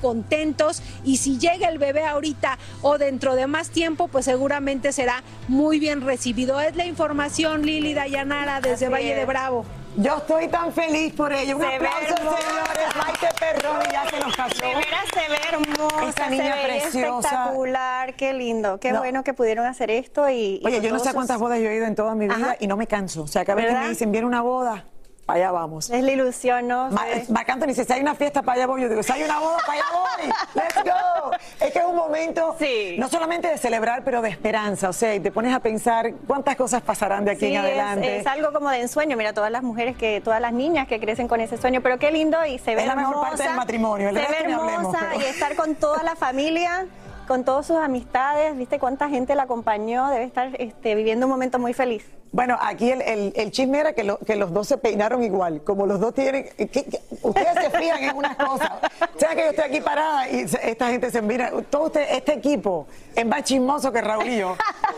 contentos 0.00 0.82
y 1.04 1.18
si 1.18 1.38
llega 1.38 1.68
el 1.68 1.78
bebé 1.78 2.04
ahorita 2.04 2.58
o 2.82 2.98
dentro 2.98 3.34
de 3.34 3.46
más 3.46 3.70
tiempo, 3.70 4.08
pues 4.08 4.24
seguramente 4.24 4.92
será 4.92 5.22
muy 5.48 5.78
bien 5.78 6.00
recibido. 6.00 6.60
Es 6.60 6.76
la 6.76 6.86
información, 6.86 7.62
Lili 7.66 7.94
Dayanara, 7.94 8.60
desde 8.60 8.86
Así 8.86 8.92
Valle 8.92 9.10
es. 9.12 9.16
de 9.16 9.24
Bravo. 9.24 9.64
Yo 9.96 10.16
estoy 10.16 10.48
tan 10.48 10.72
feliz 10.72 11.12
por 11.12 11.32
ello. 11.32 11.56
Un 11.56 11.62
Se 11.62 11.68
ve 11.68 11.74
aplauso, 11.76 12.16
señores. 12.16 12.96
Maite 12.96 13.28
Perroni 13.38 13.84
ya 13.92 14.10
se 14.10 14.18
nos 14.18 14.36
casó. 14.36 14.60
De 14.66 14.74
veras 14.74 15.04
se 15.14 15.30
ve 15.30 15.38
hermosa, 15.52 16.08
Esa 16.08 16.24
se 16.24 16.30
niña 16.30 16.54
ve 16.56 16.62
preciosa. 16.64 17.28
espectacular, 17.28 18.14
qué 18.16 18.32
lindo, 18.32 18.80
qué 18.80 18.90
No. 18.90 18.98
bueno 18.98 19.22
que 19.22 19.34
pudieron 19.34 19.66
hacer 19.66 19.92
esto 19.92 20.28
y... 20.28 20.60
y 20.60 20.66
Oye, 20.66 20.80
yo 20.80 20.90
no 20.90 20.98
sé 20.98 21.10
a 21.10 21.12
cuántas 21.12 21.34
sus- 21.36 21.42
bodas 21.42 21.60
yo 21.60 21.68
he 21.68 21.76
ido 21.76 21.86
en 21.86 21.94
toda 21.94 22.16
mi 22.16 22.24
vida 22.26 22.34
Ajá. 22.34 22.56
y 22.58 22.66
no 22.66 22.76
me 22.76 22.88
canso. 22.88 23.22
O 23.22 23.26
sea, 23.28 23.44
cada 23.44 23.54
vez 23.54 23.66
que 23.66 23.68
¿Verdad? 23.68 23.84
me 23.84 23.90
dicen, 23.90 24.10
viene 24.10 24.26
una 24.26 24.40
boda, 24.42 24.84
para 25.26 25.38
allá 25.38 25.52
vamos. 25.52 25.90
Es 25.90 26.02
la 26.02 26.10
ilusión, 26.12 26.68
¿no? 26.68 26.90
Ma- 26.90 27.04
ve- 27.04 27.24
Marc 27.30 27.48
Anthony 27.48 27.68
dice, 27.68 27.84
si 27.84 27.92
hay 27.92 28.00
una 28.00 28.14
fiesta, 28.14 28.42
para 28.42 28.56
allá 28.56 28.66
voy. 28.66 28.82
Yo 28.82 28.88
digo, 28.88 29.02
si 29.02 29.12
hay 29.12 29.22
una 29.22 29.38
boda, 29.38 29.56
para 29.66 29.72
allá 29.72 29.84
voy. 29.92 30.32
Let's 30.54 30.74
go. 30.84 31.30
Es 31.60 31.72
que 31.72 31.78
es 31.78 31.84
un 31.84 31.96
momento, 31.96 32.56
Sí. 32.58 32.96
no 32.98 33.08
solamente 33.08 33.48
de 33.48 33.56
celebrar, 33.58 34.02
pero 34.04 34.20
de 34.22 34.28
esperanza. 34.28 34.88
O 34.88 34.92
sea, 34.92 35.14
y 35.14 35.20
te 35.20 35.30
pones 35.32 35.54
a 35.54 35.60
pensar 35.60 36.12
cuántas 36.26 36.56
cosas 36.56 36.82
pasarán 36.82 37.24
de 37.24 37.32
aquí 37.32 37.46
Sí, 37.46 37.54
en 37.54 37.58
adelante. 37.60 38.18
Es, 38.18 38.26
algo 38.26 38.52
como 38.52 38.68
de 38.70 38.80
ensueño. 38.80 39.16
Mira, 39.16 39.32
todas 39.32 39.50
las 39.50 39.62
mujeres 39.62 39.96
que, 39.96 40.20
todas 40.20 40.40
las 40.40 40.52
niñas 40.52 40.86
que 40.88 41.00
crecen 41.00 41.26
con 41.28 41.40
ese 41.40 41.56
sueño, 41.56 41.80
pero 41.80 41.98
qué 41.98 42.10
lindo 42.10 42.44
y 42.44 42.58
se 42.58 42.74
ve 42.74 42.82
Es 42.82 42.86
la 42.86 42.94
mejor 42.96 43.20
parte 43.20 43.42
del 43.44 43.54
matrimonio, 43.54 44.08
el 44.10 44.16
Se 44.16 44.20
ve 44.20 44.36
hablemos, 44.40 44.72
hermosa 44.72 44.98
pero- 45.10 45.20
y 45.20 45.24
estar 45.24 45.56
con 45.56 45.74
toda 45.74 46.02
la 46.02 46.16
familia, 46.16 46.86
con 47.26 47.44
todas 47.44 47.66
sus 47.66 47.76
amistades, 47.78 48.56
viste 48.56 48.78
cuánta 48.78 49.08
gente 49.08 49.34
la 49.34 49.44
acompañó, 49.44 50.08
debe 50.10 50.24
estar 50.24 50.50
este, 50.60 50.94
viviendo 50.94 51.26
un 51.26 51.32
momento 51.32 51.58
muy 51.58 51.72
feliz. 51.72 52.04
Bueno, 52.32 52.58
aquí 52.60 52.90
el, 52.90 53.00
el- 53.02 53.32
el 53.36 53.52
chisme 53.52 53.78
era 53.78 53.92
que, 53.92 54.02
lo- 54.02 54.18
que 54.18 54.34
los 54.34 54.52
dos 54.52 54.66
se 54.66 54.76
peinaron 54.76 55.22
igual. 55.22 55.62
Como 55.62 55.86
los 55.86 56.00
dos 56.00 56.14
tienen. 56.14 56.48
que- 56.56 56.66
que- 56.68 57.00
ustedes 57.22 57.54
se 57.62 57.70
fían 57.78 58.02
en 58.02 58.16
unas 58.16 58.34
cosas. 58.36 58.72
¿Saben 59.18 59.36
que 59.36 59.44
yo 59.44 59.50
estoy 59.50 59.64
aquí 59.66 59.80
parada 59.80 60.28
y 60.28 60.48
se- 60.48 60.68
esta 60.68 60.88
gente 60.88 61.12
se 61.12 61.22
mira? 61.22 61.52
Todo 61.70 61.84
usted, 61.84 62.04
este 62.10 62.32
equipo 62.34 62.88
es 63.14 63.24
más 63.24 63.44
chismoso 63.44 63.92
que 63.92 64.00
Raúl 64.00 64.26
y 64.26 64.38
yo. 64.38 64.56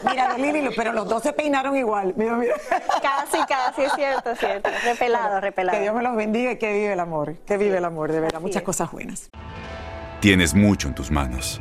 Mira, 0.09 0.39
Lili, 0.39 0.63
lo- 0.63 0.71
pero 0.75 0.93
los 0.93 1.07
dos 1.07 1.23
se 1.23 1.35
peinaron 1.35 1.77
igual. 1.77 2.15
Mira, 2.17 2.37
mira. 2.37 2.55
Casi, 3.03 3.45
casi, 3.47 3.83
es 3.83 3.93
cierto, 3.93 4.31
es 4.31 4.39
cierto. 4.39 4.71
Repelado, 4.85 5.39
repelado. 5.41 5.77
Que 5.77 5.83
Dios 5.83 5.95
me 5.95 6.03
los 6.03 6.17
bendiga 6.17 6.53
y 6.53 6.57
que 6.57 6.73
vive 6.73 6.95
el 6.95 7.01
amor. 7.01 7.35
Que 7.47 7.59
vive 7.59 7.77
el 7.77 7.85
amor, 7.85 8.13
de 8.13 8.21
verdad. 8.21 8.37
Así 8.37 8.45
Muchas 8.45 8.63
es. 8.63 8.67
cosas 8.67 8.91
buenas. 8.91 9.29
Tienes 10.21 10.55
mucho 10.55 10.89
en 10.89 10.95
tus 10.95 11.11
manos. 11.11 11.61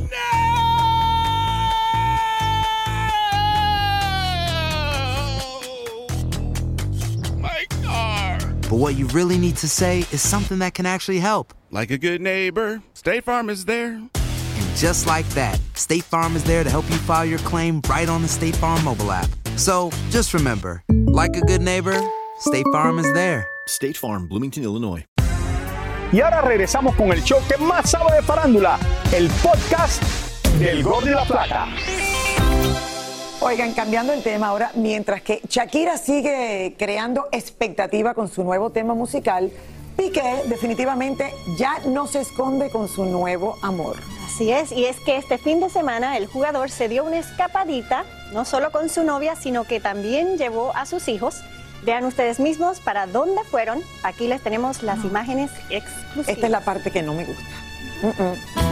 but 8.71 8.77
what 8.77 8.95
you 8.95 9.05
really 9.07 9.37
need 9.37 9.57
to 9.57 9.67
say 9.67 9.99
is 10.13 10.21
something 10.21 10.59
that 10.59 10.73
can 10.73 10.85
actually 10.85 11.19
help. 11.19 11.53
Like 11.71 11.91
a 11.91 11.97
good 11.97 12.21
neighbor, 12.21 12.81
State 12.93 13.25
Farm 13.25 13.49
is 13.49 13.65
there. 13.65 13.95
And 13.95 14.75
just 14.77 15.05
like 15.05 15.27
that, 15.31 15.59
State 15.73 16.05
Farm 16.05 16.37
is 16.37 16.45
there 16.45 16.63
to 16.63 16.69
help 16.69 16.89
you 16.89 16.95
file 16.95 17.25
your 17.25 17.39
claim 17.39 17.81
right 17.89 18.07
on 18.07 18.21
the 18.21 18.29
State 18.29 18.55
Farm 18.55 18.81
mobile 18.85 19.11
app. 19.11 19.27
So 19.57 19.91
just 20.09 20.33
remember, 20.33 20.83
like 20.89 21.35
a 21.35 21.41
good 21.41 21.61
neighbor, 21.61 21.99
State 22.39 22.65
Farm 22.71 22.97
is 22.97 23.11
there. 23.11 23.45
State 23.67 23.97
Farm, 23.97 24.29
Bloomington, 24.29 24.63
Illinois. 24.63 25.03
Y 26.13 26.21
ahora 26.21 26.41
regresamos 26.41 26.95
con 26.95 27.11
el 27.11 27.21
show 27.23 27.41
que 27.49 27.57
más 27.57 27.89
sabe 27.89 28.15
de 28.15 28.21
farándula, 28.21 28.79
el 29.13 29.27
podcast 29.43 30.01
del 30.59 30.81
Gol 30.81 31.03
de 31.03 31.11
la 31.11 31.25
Plata. 31.25 31.67
Oigan, 33.41 33.73
cambiando 33.73 34.13
el 34.13 34.23
tema 34.23 34.47
ahora, 34.47 34.71
mientras 34.75 35.21
que 35.21 35.41
Shakira 35.47 35.97
sigue 35.97 36.75
creando 36.77 37.27
expectativa 37.31 38.13
con 38.13 38.27
su 38.27 38.43
nuevo 38.43 38.69
tema 38.69 38.93
musical, 38.93 39.51
Piqué 39.97 40.43
definitivamente 40.47 41.33
ya 41.57 41.79
no 41.87 42.07
se 42.07 42.21
esconde 42.21 42.69
con 42.69 42.87
su 42.87 43.05
nuevo 43.05 43.57
amor. 43.61 43.97
Así 44.25 44.51
es, 44.51 44.71
y 44.71 44.85
es 44.85 44.99
que 44.99 45.17
este 45.17 45.37
fin 45.37 45.59
de 45.59 45.69
semana 45.69 46.17
el 46.17 46.27
jugador 46.27 46.69
se 46.69 46.87
dio 46.87 47.03
una 47.03 47.17
escapadita, 47.17 48.05
no 48.31 48.45
solo 48.45 48.71
con 48.71 48.89
su 48.89 49.03
novia, 49.03 49.35
sino 49.35 49.65
que 49.65 49.79
también 49.79 50.37
llevó 50.37 50.75
a 50.75 50.85
sus 50.85 51.07
hijos 51.07 51.41
Vean 51.83 52.05
ustedes 52.05 52.39
mismos 52.39 52.79
para 52.79 53.07
dónde 53.07 53.43
fueron. 53.43 53.81
Aquí 54.03 54.27
les 54.27 54.41
tenemos 54.41 54.83
las 54.83 55.03
imágenes 55.03 55.49
exclusivas. 55.69 56.27
Esta 56.27 56.45
es 56.45 56.51
la 56.51 56.61
parte 56.61 56.91
que 56.91 57.01
no 57.01 57.13
me 57.13 57.25
gusta. 57.25 58.70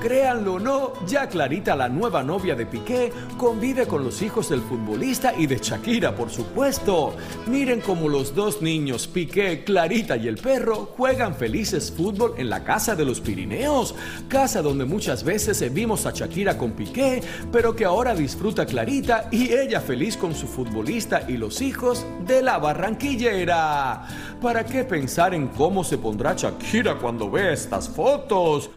Créanlo 0.00 0.54
o 0.54 0.58
no, 0.60 0.92
ya 1.06 1.28
Clarita, 1.28 1.74
la 1.74 1.88
nueva 1.88 2.22
novia 2.22 2.54
de 2.54 2.66
Piqué, 2.66 3.12
convive 3.36 3.86
con 3.86 4.04
los 4.04 4.22
hijos 4.22 4.48
del 4.48 4.60
futbolista 4.60 5.34
y 5.36 5.48
de 5.48 5.58
Shakira, 5.58 6.14
por 6.14 6.30
supuesto. 6.30 7.16
Miren 7.48 7.80
cómo 7.80 8.08
los 8.08 8.32
dos 8.32 8.62
niños, 8.62 9.08
Piqué, 9.08 9.64
Clarita 9.64 10.16
y 10.16 10.28
el 10.28 10.36
perro, 10.36 10.90
juegan 10.96 11.34
felices 11.34 11.90
fútbol 11.90 12.34
en 12.38 12.48
la 12.48 12.62
casa 12.62 12.94
de 12.94 13.04
los 13.04 13.20
Pirineos, 13.20 13.96
casa 14.28 14.62
donde 14.62 14.84
muchas 14.84 15.24
veces 15.24 15.72
vimos 15.74 16.06
a 16.06 16.12
Shakira 16.12 16.56
con 16.56 16.72
Piqué, 16.72 17.20
pero 17.50 17.74
que 17.74 17.84
ahora 17.84 18.14
disfruta 18.14 18.66
Clarita 18.66 19.28
y 19.32 19.52
ella 19.52 19.80
feliz 19.80 20.16
con 20.16 20.32
su 20.32 20.46
futbolista 20.46 21.24
y 21.26 21.36
los 21.36 21.60
hijos 21.60 22.06
de 22.24 22.40
la 22.40 22.58
barranquillera. 22.58 24.06
¿Para 24.40 24.64
qué 24.64 24.84
pensar 24.84 25.34
en 25.34 25.48
cómo 25.48 25.82
se 25.82 25.98
pondrá 25.98 26.34
Shakira 26.34 26.94
cuando 26.98 27.28
ve 27.28 27.52
estas 27.52 27.88
fotos? 27.88 28.70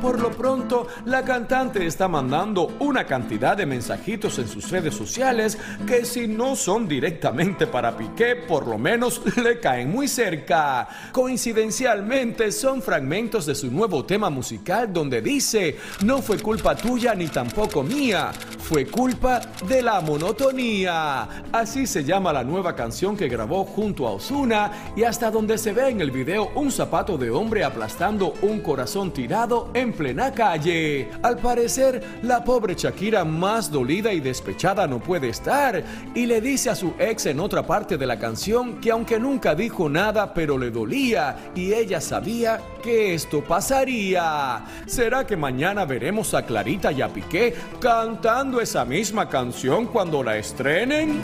Por 0.00 0.18
lo 0.18 0.30
pronto, 0.30 0.86
la 1.04 1.22
cantante 1.22 1.84
está 1.86 2.08
mandando 2.08 2.76
una 2.80 3.04
cantidad 3.04 3.54
de 3.54 3.66
mensajitos 3.66 4.38
en 4.38 4.48
sus 4.48 4.70
redes 4.70 4.94
sociales 4.94 5.58
que 5.86 6.06
si 6.06 6.26
no 6.26 6.56
son 6.56 6.88
directamente 6.88 7.66
para 7.66 7.96
Piqué, 7.96 8.36
por 8.36 8.66
lo 8.66 8.78
menos 8.78 9.20
le 9.36 9.60
caen 9.60 9.90
muy 9.90 10.08
cerca. 10.08 10.88
Coincidencialmente 11.12 12.50
son 12.50 12.80
fragmentos 12.80 13.44
de 13.44 13.54
su 13.54 13.70
nuevo 13.70 14.04
tema 14.06 14.30
musical 14.30 14.90
donde 14.90 15.20
dice, 15.20 15.76
no 16.02 16.22
fue 16.22 16.38
culpa 16.38 16.74
tuya 16.74 17.14
ni 17.14 17.28
tampoco 17.28 17.82
mía, 17.82 18.32
fue 18.58 18.86
culpa 18.86 19.40
de 19.68 19.82
la 19.82 20.00
monotonía. 20.00 21.44
Así 21.52 21.86
se 21.86 22.04
llama 22.04 22.32
la 22.32 22.42
nueva 22.42 22.74
canción 22.74 23.16
que 23.16 23.28
grabó 23.28 23.64
junto 23.64 24.06
a 24.06 24.12
Osuna 24.12 24.92
y 24.96 25.02
hasta 25.02 25.30
donde 25.30 25.58
se 25.58 25.72
ve 25.72 25.90
en 25.90 26.00
el 26.00 26.10
video 26.10 26.50
un 26.54 26.72
zapato 26.72 27.18
de 27.18 27.30
hombre 27.30 27.64
aplastando 27.64 28.32
un 28.42 28.60
corazón 28.60 29.12
tirado 29.12 29.70
en 29.74 29.89
plena 29.92 30.32
calle. 30.32 31.08
Al 31.22 31.38
parecer, 31.38 32.02
la 32.22 32.42
pobre 32.44 32.74
Shakira 32.74 33.24
más 33.24 33.70
dolida 33.70 34.12
y 34.12 34.20
despechada 34.20 34.86
no 34.86 34.98
puede 35.00 35.28
estar 35.28 35.82
y 36.14 36.26
le 36.26 36.40
dice 36.40 36.70
a 36.70 36.74
su 36.74 36.94
ex 36.98 37.26
en 37.26 37.40
otra 37.40 37.66
parte 37.66 37.96
de 37.96 38.06
la 38.06 38.18
canción 38.18 38.80
que 38.80 38.90
aunque 38.90 39.18
nunca 39.18 39.54
dijo 39.54 39.88
nada, 39.88 40.32
pero 40.34 40.58
le 40.58 40.70
dolía 40.70 41.50
y 41.54 41.72
ella 41.72 42.00
sabía 42.00 42.60
que 42.82 43.14
esto 43.14 43.42
pasaría. 43.42 44.64
¿Será 44.86 45.26
que 45.26 45.36
mañana 45.36 45.84
veremos 45.84 46.34
a 46.34 46.44
Clarita 46.44 46.92
y 46.92 47.02
a 47.02 47.08
Piqué 47.08 47.54
cantando 47.80 48.60
esa 48.60 48.84
misma 48.84 49.28
canción 49.28 49.86
cuando 49.86 50.22
la 50.22 50.36
estrenen? 50.36 51.20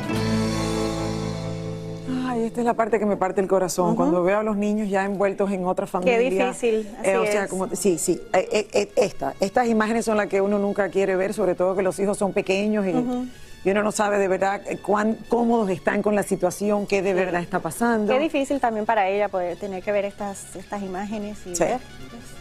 Esta 2.46 2.60
es 2.60 2.66
la 2.66 2.74
parte 2.74 2.98
que 2.98 3.06
me 3.06 3.16
parte 3.16 3.40
el 3.40 3.48
corazón. 3.48 3.96
Cuando 3.96 4.22
veo 4.22 4.38
a 4.38 4.42
los 4.42 4.56
niños 4.56 4.88
ya 4.88 5.04
envueltos 5.04 5.50
en 5.50 5.64
otra 5.64 5.86
familia. 5.86 6.18
Qué 6.18 6.30
difícil. 6.30 6.88
Eh, 7.02 7.16
o 7.16 7.26
sea, 7.26 7.48
como, 7.48 7.68
sí, 7.74 7.98
sí. 7.98 8.20
Eh, 8.32 8.68
eh, 8.72 8.92
esta, 8.96 9.34
estas 9.40 9.68
imágenes 9.68 10.04
son 10.04 10.16
las 10.16 10.26
que 10.26 10.40
uno 10.40 10.58
nunca 10.58 10.88
quiere 10.88 11.16
ver, 11.16 11.34
sobre 11.34 11.54
todo 11.54 11.76
que 11.76 11.82
los 11.82 11.98
hijos 11.98 12.18
son 12.18 12.32
pequeños 12.32 12.86
y, 12.86 13.70
uno 13.70 13.82
no 13.82 13.90
sabe 13.90 14.18
de 14.18 14.28
verdad 14.28 14.62
cuán 14.80 15.18
cómodos 15.28 15.70
están 15.70 16.00
con 16.00 16.14
la 16.14 16.22
situación, 16.22 16.86
qué 16.86 17.02
de 17.02 17.14
verdad 17.14 17.42
está 17.42 17.58
pasando. 17.58 18.12
Qué 18.12 18.20
difícil 18.20 18.60
también 18.60 18.86
para 18.86 19.08
ella 19.08 19.28
poder 19.28 19.56
tener 19.56 19.82
que 19.82 19.90
ver 19.90 20.04
estas, 20.04 20.54
estas 20.54 20.82
imágenes 20.82 21.38
y 21.46 21.58
ver. 21.58 21.80
Sí. 21.80 22.35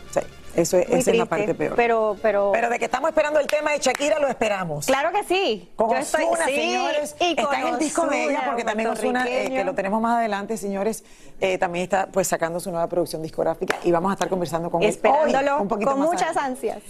Eso 0.56 0.78
es, 0.78 0.90
esa 0.90 1.12
es 1.12 1.18
la 1.18 1.26
parte 1.26 1.54
peor. 1.54 1.76
Pero, 1.76 2.18
pero, 2.22 2.52
pero 2.54 2.70
de 2.70 2.80
que 2.80 2.86
estamos 2.86 3.10
esperando 3.10 3.40
el 3.40 3.48
tema 3.48 3.72
de 3.72 3.80
Shakira, 3.80 4.20
lo 4.20 4.28
esperamos. 4.28 4.86
Claro 4.86 5.12
que 5.12 5.24
sí. 5.24 5.70
Con 5.76 5.90
Yo 5.92 5.98
estoy, 5.98 6.26
señores. 6.46 7.16
Y 7.20 7.40
está 7.40 7.62
en 7.62 7.68
el 7.68 7.80
disco 7.80 8.06
de 8.08 8.24
ella, 8.26 8.44
porque 8.46 8.64
también 8.64 8.90
Osuna, 8.90 9.26
eh, 9.28 9.50
que 9.50 9.64
lo 9.64 9.74
tenemos 9.74 10.02
más 10.02 10.18
adelante, 10.18 10.58
señores, 10.58 11.04
eh, 11.42 11.58
también 11.58 11.84
está 11.84 12.08
pues 12.08 12.28
sacando 12.28 12.60
su 12.60 12.72
nueva 12.72 12.88
producción 12.88 13.22
discográfica 13.22 13.78
y 13.84 13.92
vamos 13.92 14.12
a 14.12 14.14
estar 14.14 14.30
conversando 14.30 14.72
con 14.72 14.82
Esperándolo 14.84 15.58
él 15.58 15.62
un 15.62 15.68
con 15.68 16.00
muchas 16.00 16.38
ansias. 16.38 16.82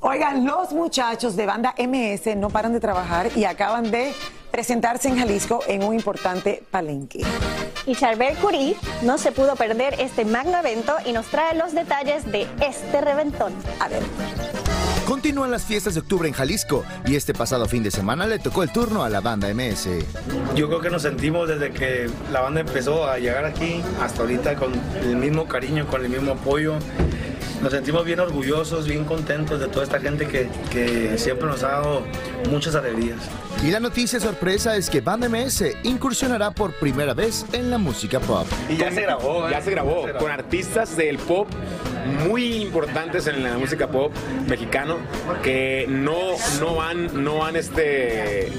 Oigan, 0.00 0.44
los 0.44 0.72
muchachos 0.72 1.36
de 1.36 1.46
banda 1.46 1.74
MS 1.78 2.36
no 2.36 2.50
paran 2.50 2.72
de 2.72 2.80
trabajar 2.80 3.28
y 3.36 3.44
acaban 3.44 3.90
de 3.90 4.12
presentarse 4.52 5.08
en 5.08 5.18
Jalisco 5.18 5.60
en 5.66 5.82
un 5.82 5.94
importante 5.94 6.62
palenque. 6.70 7.22
Y 7.86 7.96
Charbel 7.96 8.36
Curie 8.36 8.76
no 9.02 9.18
se 9.18 9.32
pudo 9.32 9.56
perder 9.56 9.96
este 9.98 10.24
magno 10.24 10.58
evento 10.58 10.94
y 11.04 11.12
nos 11.12 11.26
trae 11.26 11.56
los 11.56 11.74
detalles 11.74 12.30
de 12.30 12.46
este 12.60 13.00
reventón. 13.00 13.52
A 13.80 13.88
ver. 13.88 14.02
Continúan 15.06 15.50
las 15.50 15.64
fiestas 15.64 15.94
de 15.94 16.00
octubre 16.00 16.28
en 16.28 16.34
Jalisco 16.34 16.84
y 17.04 17.16
este 17.16 17.34
pasado 17.34 17.66
fin 17.66 17.82
de 17.82 17.90
semana 17.90 18.26
le 18.26 18.38
tocó 18.38 18.62
el 18.62 18.70
turno 18.70 19.02
a 19.02 19.10
la 19.10 19.20
banda 19.20 19.52
MS. 19.52 19.88
Yo 20.54 20.68
creo 20.68 20.80
que 20.80 20.90
nos 20.90 21.02
sentimos 21.02 21.48
desde 21.48 21.72
que 21.72 22.08
la 22.30 22.40
banda 22.40 22.60
empezó 22.60 23.08
a 23.08 23.18
llegar 23.18 23.44
aquí 23.44 23.82
hasta 24.00 24.22
ahorita 24.22 24.54
con 24.54 24.72
el 25.02 25.16
mismo 25.16 25.46
cariño, 25.46 25.86
con 25.88 26.04
el 26.04 26.10
mismo 26.10 26.32
apoyo 26.32 26.76
nos 27.62 27.72
sentimos 27.72 28.04
bien 28.04 28.20
orgullosos, 28.20 28.86
bien 28.86 29.04
contentos 29.04 29.60
de 29.60 29.68
toda 29.68 29.84
esta 29.84 30.00
gente 30.00 30.26
que, 30.26 30.48
que 30.70 31.16
siempre 31.16 31.46
nos 31.46 31.62
ha 31.62 31.68
dado 31.68 32.02
muchas 32.50 32.74
alegrías. 32.74 33.18
Y 33.64 33.70
la 33.70 33.78
noticia 33.78 34.18
sorpresa 34.18 34.76
es 34.76 34.90
que 34.90 35.00
Band 35.00 35.28
MS 35.28 35.64
incursionará 35.84 36.50
por 36.50 36.72
primera 36.72 37.14
vez 37.14 37.46
en 37.52 37.70
la 37.70 37.78
música 37.78 38.18
pop. 38.18 38.46
Y 38.68 38.76
ya 38.76 38.90
se 38.90 39.02
grabó, 39.02 39.48
ya 39.48 39.60
se 39.60 39.70
grabó 39.70 40.06
con 40.18 40.30
artistas 40.30 40.96
del 40.96 41.18
pop 41.18 41.46
muy 42.28 42.56
importantes 42.56 43.28
en 43.28 43.44
la 43.44 43.56
música 43.58 43.88
pop 43.88 44.12
mexicano 44.48 44.96
que 45.42 45.86
no, 45.88 46.32
no 46.60 46.82
han, 46.82 47.22
no 47.22 47.44
han 47.44 47.54
este, 47.54 48.50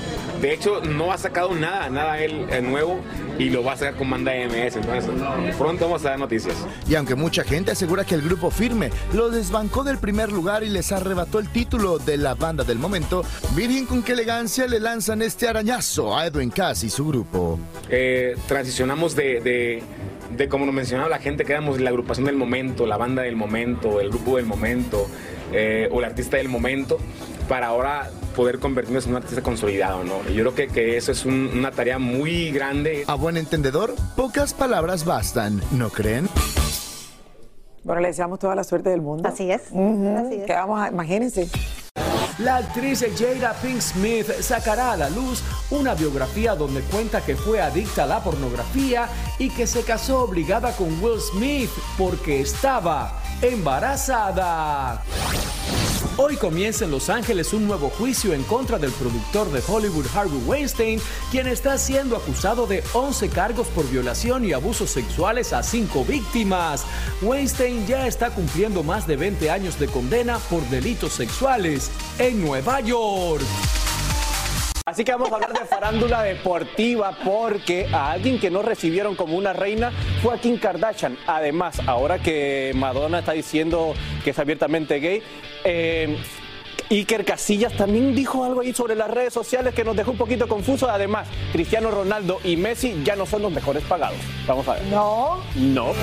de 0.44 0.54
hecho 0.54 0.82
no 0.82 1.14
ha 1.14 1.18
sacado 1.18 1.56
nada, 1.56 1.90
nada 1.90 2.22
él 2.22 2.46
nuevo 2.70 3.00
y 3.40 3.50
lo 3.50 3.64
va 3.64 3.74
a 3.74 3.78
sacar 3.78 3.96
con 3.96 4.10
banda 4.10 4.34
MS. 4.34 4.76
Entonces, 4.76 5.10
pronto 5.58 5.86
vamos 5.86 6.06
a 6.06 6.10
dar 6.10 6.20
noticias. 6.20 6.58
Y 6.86 6.96
aunque 6.96 7.16
mucha 7.16 7.46
gente 7.46 7.72
asegura 7.72 8.04
que 8.04 8.16
el 8.16 8.22
grupo 8.22 8.52
Firme 8.52 8.90
lo 9.14 9.30
desbancó 9.30 9.86
del 9.86 10.00
primer 10.00 10.34
lugar 10.34 10.64
y 10.64 10.70
les 10.70 10.92
arrebató 10.92 11.40
el 11.40 11.48
título 11.48 11.98
de 11.98 12.18
la 12.18 12.36
banda 12.36 12.66
del 12.66 12.78
momento, 12.78 13.24
miren 13.56 13.86
con 13.86 14.04
qué 14.04 14.12
elegancia 14.12 14.68
le 14.68 14.82
lanzan 14.82 15.22
este 15.22 15.48
arañazo 15.48 16.18
a 16.18 16.28
Edwin 16.28 16.50
Cass 16.50 16.84
y 16.84 16.90
su 16.90 17.08
grupo. 17.08 17.58
Eh, 17.90 18.36
transicionamos 18.46 19.16
de, 19.16 19.82
de, 20.36 20.50
como 20.50 20.66
nos 20.66 20.76
mencionaba 20.76 21.08
la 21.08 21.20
gente, 21.20 21.46
que 21.46 21.54
éramos 21.54 21.80
la 21.80 21.90
agrupación 21.90 22.26
del 22.26 22.36
momento, 22.36 22.86
la 22.86 22.98
banda 22.98 23.22
del 23.22 23.38
momento, 23.38 24.02
el 24.02 24.10
grupo 24.10 24.36
del 24.36 24.46
momento 24.46 25.08
eh, 25.54 25.88
o 25.90 26.00
el 26.00 26.06
artista 26.06 26.36
del 26.36 26.50
momento, 26.50 27.00
para 27.48 27.68
ahora 27.68 28.12
poder 28.34 28.60
convertirnos 28.60 29.06
en 29.06 29.12
un 29.12 29.18
artista 29.18 29.42
consolidado, 29.42 30.04
¿no? 30.04 30.16
Y 30.30 30.34
yo 30.34 30.44
creo 30.44 30.56
que, 30.56 30.68
que 30.68 30.98
eso 30.98 31.12
es 31.12 31.26
una 31.26 31.72
tarea 31.72 32.00
muy 32.00 32.52
grande. 32.52 33.06
A 33.08 33.16
buen 33.16 33.38
entendedor, 33.38 33.96
pocas 34.16 34.54
palabras 34.54 35.06
bastan, 35.06 35.62
¿no 35.72 35.90
creen? 35.90 36.28
Bueno, 37.84 38.02
le 38.02 38.08
deseamos 38.08 38.40
toda 38.40 38.56
la 38.56 38.64
suerte 38.64 38.90
del 38.90 39.02
mundo. 39.02 39.28
Así 39.28 39.52
es. 39.52 39.62
Así 39.64 40.36
es. 40.36 40.46
Que 40.46 40.54
vamos 40.54 40.80
a, 40.80 40.90
imagínense. 40.90 41.50
La 42.40 42.58
actriz 42.58 43.06
Jada 43.16 43.54
Pink 43.62 43.80
Smith 43.80 44.28
sacará 44.42 44.94
a 44.94 44.98
la 44.98 45.10
luz 45.10 45.44
una 45.70 45.94
biografía 45.94 46.56
donde 46.56 46.82
cuenta 46.82 47.22
que 47.22 47.36
fue 47.36 47.62
adicta 47.62 48.04
a 48.04 48.08
la 48.08 48.24
pornografía 48.24 49.08
y 49.38 49.52
que 49.52 49.68
se 49.68 49.84
casó 49.84 50.24
obligada 50.24 50.76
con 50.76 51.02
Will 51.04 51.22
Smith 51.22 51.70
porque 51.96 52.42
estaba 52.42 53.22
embarazada. 53.40 55.04
Hoy 56.16 56.38
comienza 56.38 56.86
en 56.86 56.92
Los 56.92 57.10
Ángeles 57.10 57.54
un 57.54 57.68
nuevo 57.68 57.90
juicio 57.90 58.34
en 58.34 58.44
contra 58.44 58.78
del 58.78 58.92
productor 58.92 59.52
de 59.52 59.64
Hollywood 59.68 60.06
Harvey 60.14 60.40
Weinstein, 60.46 61.02
quien 61.32 61.48
está 61.48 61.76
siendo 61.80 62.16
acusado 62.16 62.68
de 62.68 62.84
11 62.94 63.30
cargos 63.30 63.66
por 63.68 63.90
violación 63.90 64.46
y 64.46 64.54
abusos 64.54 64.92
sexuales 64.92 65.54
a 65.54 65.64
5 65.64 66.06
víctimas. 66.06 66.86
Weinstein 67.24 67.88
ya 67.88 68.06
está 68.06 68.30
cumpliendo 68.30 68.84
más 68.84 69.08
de 69.08 69.16
20 69.16 69.50
años 69.50 69.80
de 69.80 69.88
condena 69.88 70.38
por 70.52 70.62
delitos 70.70 71.14
sexuales 71.14 71.90
en 72.24 72.42
Nueva 72.42 72.80
York. 72.80 73.44
Así 74.86 75.04
que 75.04 75.12
vamos 75.12 75.30
a 75.32 75.36
hablar 75.36 75.52
de 75.52 75.66
farándula 75.66 76.24
deportiva 76.24 77.18
porque 77.24 77.88
a 77.92 78.12
alguien 78.12 78.40
que 78.40 78.50
no 78.50 78.62
recibieron 78.62 79.16
como 79.16 79.36
una 79.36 79.52
reina 79.52 79.92
fue 80.22 80.34
a 80.34 80.38
Kim 80.38 80.58
Kardashian. 80.58 81.18
Además, 81.28 81.82
ahora 81.86 82.20
que 82.20 82.72
Madonna 82.76 83.20
está 83.20 83.34
diciendo 83.34 83.94
que 84.24 84.30
es 84.30 84.40
abiertamente 84.40 85.00
gay, 85.00 85.22
eh, 85.66 86.18
Iker 86.90 87.26
Casillas 87.26 87.74
también 87.76 88.16
dijo 88.16 88.46
algo 88.46 88.62
ahí 88.62 88.74
sobre 88.74 88.96
las 88.96 89.10
redes 89.12 89.34
sociales 89.34 89.74
que 89.74 89.84
nos 89.84 89.96
dejó 89.96 90.12
un 90.12 90.18
poquito 90.18 90.48
confuso. 90.48 90.90
Además, 90.90 91.28
Cristiano 91.52 91.92
Ronaldo 91.92 92.40
y 92.44 92.56
Messi 92.56 93.02
ya 93.04 93.18
no 93.18 93.26
son 93.26 93.42
los 93.42 93.52
mejores 93.52 93.84
pagados. 93.84 94.20
Vamos 94.48 94.66
a 94.70 94.76
ver. 94.76 94.84
No. 94.84 95.42
No. 95.56 95.94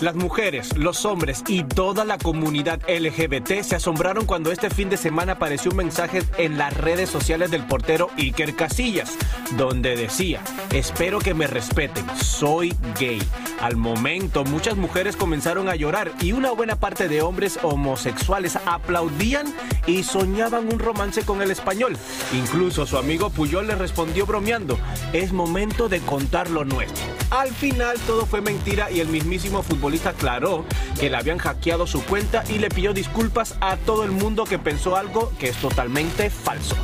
Las 0.00 0.14
mujeres, 0.14 0.76
los 0.76 1.06
hombres 1.06 1.42
y 1.48 1.64
toda 1.64 2.04
la 2.04 2.18
comunidad 2.18 2.80
LGBT 2.86 3.62
se 3.62 3.76
asombraron 3.76 4.26
cuando 4.26 4.52
este 4.52 4.68
fin 4.68 4.90
de 4.90 4.98
semana 4.98 5.32
apareció 5.32 5.70
un 5.70 5.78
mensaje 5.78 6.22
en 6.36 6.58
las 6.58 6.76
redes 6.76 7.08
sociales 7.08 7.50
del 7.50 7.64
portero 7.64 8.10
Iker 8.18 8.54
Casillas, 8.54 9.16
donde 9.56 9.96
decía, 9.96 10.42
espero 10.70 11.18
que 11.18 11.32
me 11.32 11.46
respeten, 11.46 12.04
soy 12.18 12.74
gay. 13.00 13.22
Al 13.62 13.76
momento, 13.76 14.44
muchas 14.44 14.76
mujeres 14.76 15.16
comenzaron 15.16 15.70
a 15.70 15.76
llorar 15.76 16.12
y 16.20 16.32
una 16.32 16.50
buena 16.50 16.76
parte 16.76 17.08
de 17.08 17.22
hombres 17.22 17.58
homosexuales 17.62 18.58
aplaudían 18.66 19.46
y 19.86 20.02
soñaban 20.02 20.70
un 20.70 20.78
romance 20.78 21.22
con 21.22 21.40
el 21.40 21.50
español. 21.50 21.96
Incluso 22.34 22.84
su 22.84 22.98
amigo 22.98 23.30
Puyol 23.30 23.66
le 23.66 23.76
respondió 23.76 24.26
bromeando, 24.26 24.78
es 25.14 25.32
momento 25.32 25.88
de 25.88 26.00
contar 26.00 26.50
lo 26.50 26.66
nuestro. 26.66 27.02
Al 27.30 27.52
final 27.52 27.98
todo 28.06 28.24
fue 28.24 28.40
mentira 28.40 28.90
y 28.90 29.00
el 29.00 29.08
mismísimo 29.08 29.62
futbolista 29.62 30.10
aclaró 30.10 30.64
que 30.98 31.10
le 31.10 31.16
habían 31.16 31.38
hackeado 31.38 31.86
su 31.86 32.04
cuenta 32.04 32.44
y 32.48 32.58
le 32.58 32.68
pidió 32.68 32.92
disculpas 32.92 33.56
a 33.60 33.76
todo 33.76 34.04
el 34.04 34.12
mundo 34.12 34.44
que 34.44 34.58
pensó 34.58 34.96
algo 34.96 35.32
que 35.38 35.48
es 35.48 35.56
totalmente 35.56 36.30
falso. 36.30 36.76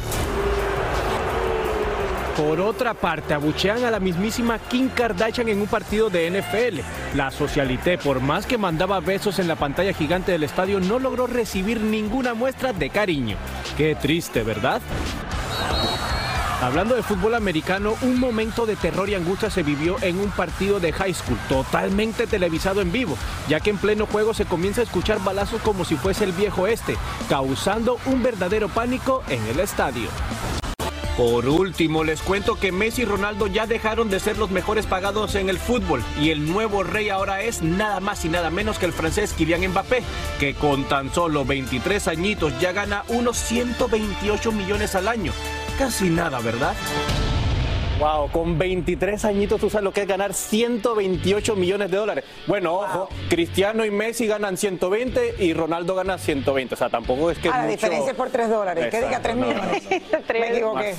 Por 2.36 2.60
otra 2.60 2.94
parte, 2.94 3.34
abuchean 3.34 3.84
a 3.84 3.90
la 3.90 4.00
mismísima 4.00 4.58
Kim 4.58 4.88
Kardashian 4.88 5.48
en 5.50 5.60
un 5.60 5.66
partido 5.66 6.08
de 6.08 6.30
NFL. 6.30 6.80
La 7.16 7.30
socialité, 7.30 7.98
por 7.98 8.20
más 8.20 8.46
que 8.46 8.56
mandaba 8.56 9.00
besos 9.00 9.38
en 9.38 9.48
la 9.48 9.56
pantalla 9.56 9.92
gigante 9.92 10.32
del 10.32 10.42
estadio, 10.42 10.80
no 10.80 10.98
logró 10.98 11.26
recibir 11.26 11.80
ninguna 11.80 12.32
muestra 12.32 12.72
de 12.72 12.88
cariño. 12.88 13.36
Qué 13.76 13.94
triste, 13.94 14.42
¿verdad? 14.42 14.80
Hablando 16.62 16.94
de 16.94 17.02
fútbol 17.02 17.34
americano, 17.34 17.96
un 18.02 18.20
momento 18.20 18.66
de 18.66 18.76
terror 18.76 19.08
y 19.08 19.16
angustia 19.16 19.50
se 19.50 19.64
vivió 19.64 19.96
en 20.00 20.20
un 20.20 20.30
partido 20.30 20.78
de 20.78 20.92
high 20.92 21.12
school, 21.12 21.36
totalmente 21.48 22.28
televisado 22.28 22.80
en 22.80 22.92
vivo, 22.92 23.18
ya 23.48 23.58
que 23.58 23.70
en 23.70 23.78
pleno 23.78 24.06
juego 24.06 24.32
se 24.32 24.44
comienza 24.44 24.80
a 24.80 24.84
escuchar 24.84 25.18
balazos 25.24 25.60
como 25.62 25.84
si 25.84 25.96
fuese 25.96 26.22
el 26.22 26.30
viejo 26.30 26.68
este, 26.68 26.96
causando 27.28 27.98
un 28.06 28.22
verdadero 28.22 28.68
pánico 28.68 29.24
en 29.28 29.44
el 29.48 29.58
estadio. 29.58 30.08
Por 31.16 31.48
último, 31.48 32.04
les 32.04 32.22
cuento 32.22 32.54
que 32.54 32.70
Messi 32.70 33.02
y 33.02 33.04
Ronaldo 33.06 33.48
ya 33.48 33.66
dejaron 33.66 34.08
de 34.08 34.20
ser 34.20 34.38
los 34.38 34.52
mejores 34.52 34.86
pagados 34.86 35.34
en 35.34 35.48
el 35.48 35.58
fútbol 35.58 36.00
y 36.20 36.30
el 36.30 36.48
nuevo 36.50 36.84
rey 36.84 37.10
ahora 37.10 37.42
es 37.42 37.62
nada 37.62 37.98
más 37.98 38.24
y 38.24 38.28
nada 38.28 38.50
menos 38.50 38.78
que 38.78 38.86
el 38.86 38.92
francés 38.92 39.34
Kylian 39.36 39.72
Mbappé, 39.72 40.04
que 40.38 40.54
con 40.54 40.84
tan 40.84 41.12
solo 41.12 41.44
23 41.44 42.06
añitos 42.06 42.58
ya 42.60 42.70
gana 42.70 43.02
unos 43.08 43.36
128 43.36 44.52
millones 44.52 44.94
al 44.94 45.08
año. 45.08 45.32
Casi 45.78 46.10
nada, 46.10 46.38
¿verdad? 46.40 46.74
Wow, 48.02 48.28
con 48.32 48.58
23 48.58 49.24
añitos 49.26 49.60
tú 49.60 49.70
sabes 49.70 49.84
lo 49.84 49.92
que 49.92 50.00
es 50.00 50.08
ganar 50.08 50.34
128 50.34 51.54
millones 51.54 51.88
de 51.88 51.96
dólares. 51.96 52.24
Bueno, 52.48 52.74
ojo, 52.74 53.08
Cristiano 53.28 53.84
y 53.84 53.92
Messi 53.92 54.26
ganan 54.26 54.56
120 54.56 55.36
y 55.38 55.52
Ronaldo 55.54 55.94
gana 55.94 56.18
120. 56.18 56.74
O 56.74 56.76
sea, 56.76 56.88
tampoco 56.90 57.30
es 57.30 57.38
que. 57.38 57.48
Ah, 57.48 57.52
la 57.52 57.58
mucho- 57.58 57.70
diferencia 57.76 58.10
es 58.10 58.16
por 58.16 58.30
3 58.30 58.48
dólares. 58.50 58.88
¿Qué 58.90 58.96
diga 59.02 59.20
3 59.22 59.36
Exacto, 59.36 59.56
no, 59.56 59.62
millones? 59.62 59.82
Me 60.32 60.48
equivoqué. 60.50 60.94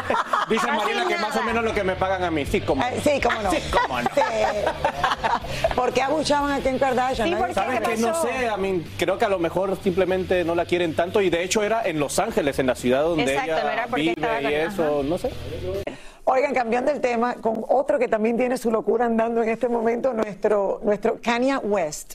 Dice 0.48 0.66
Marina 0.72 1.04
que 1.06 1.18
más 1.18 1.36
o 1.36 1.42
menos 1.42 1.62
lo 1.62 1.74
que 1.74 1.84
me 1.84 1.94
pagan 1.94 2.24
a 2.24 2.30
mí. 2.30 2.46
Sí, 2.46 2.62
como. 2.62 2.82
Eh, 2.82 3.00
sí, 3.04 3.20
cómo 3.22 3.42
no. 3.42 3.50
Sí, 3.50 3.58
cómo 3.70 4.00
no. 4.00 4.08
Sí. 4.14 4.20
¿Por 5.74 5.92
qué 5.92 6.02
abuchaban 6.02 6.52
a 6.52 6.60
Kim 6.60 6.78
Kardashian? 6.78 7.30
Nadie 7.32 7.52
¿Sabes 7.52 7.80
sabe. 7.82 7.96
que 7.96 8.00
No 8.00 8.22
sé, 8.22 8.48
a 8.48 8.56
mí 8.56 8.82
creo 8.98 9.18
que 9.18 9.26
a 9.26 9.28
lo 9.28 9.38
mejor 9.38 9.76
simplemente 9.82 10.42
no 10.42 10.54
la 10.54 10.64
quieren 10.64 10.94
tanto 10.94 11.20
y 11.20 11.28
de 11.28 11.42
hecho 11.42 11.62
era 11.62 11.82
en 11.84 12.00
Los 12.00 12.18
Ángeles, 12.18 12.58
en 12.58 12.66
la 12.68 12.74
ciudad 12.74 13.02
donde 13.02 13.34
Exacto, 13.34 13.52
no 13.62 13.72
ella 13.72 13.86
vive 13.94 14.50
y 14.50 14.54
eso, 14.54 15.02
no 15.04 15.18
sé. 15.18 15.30
Oigan, 16.28 16.52
cambiando 16.54 16.90
el 16.90 17.00
tema, 17.00 17.34
con 17.34 17.64
otro 17.68 18.00
que 18.00 18.08
también 18.08 18.36
tiene 18.36 18.58
su 18.58 18.72
locura 18.72 19.06
andando 19.06 19.44
en 19.44 19.48
este 19.48 19.68
momento, 19.68 20.12
nuestro, 20.12 20.80
nuestro 20.82 21.20
Kanye 21.22 21.56
West. 21.58 22.14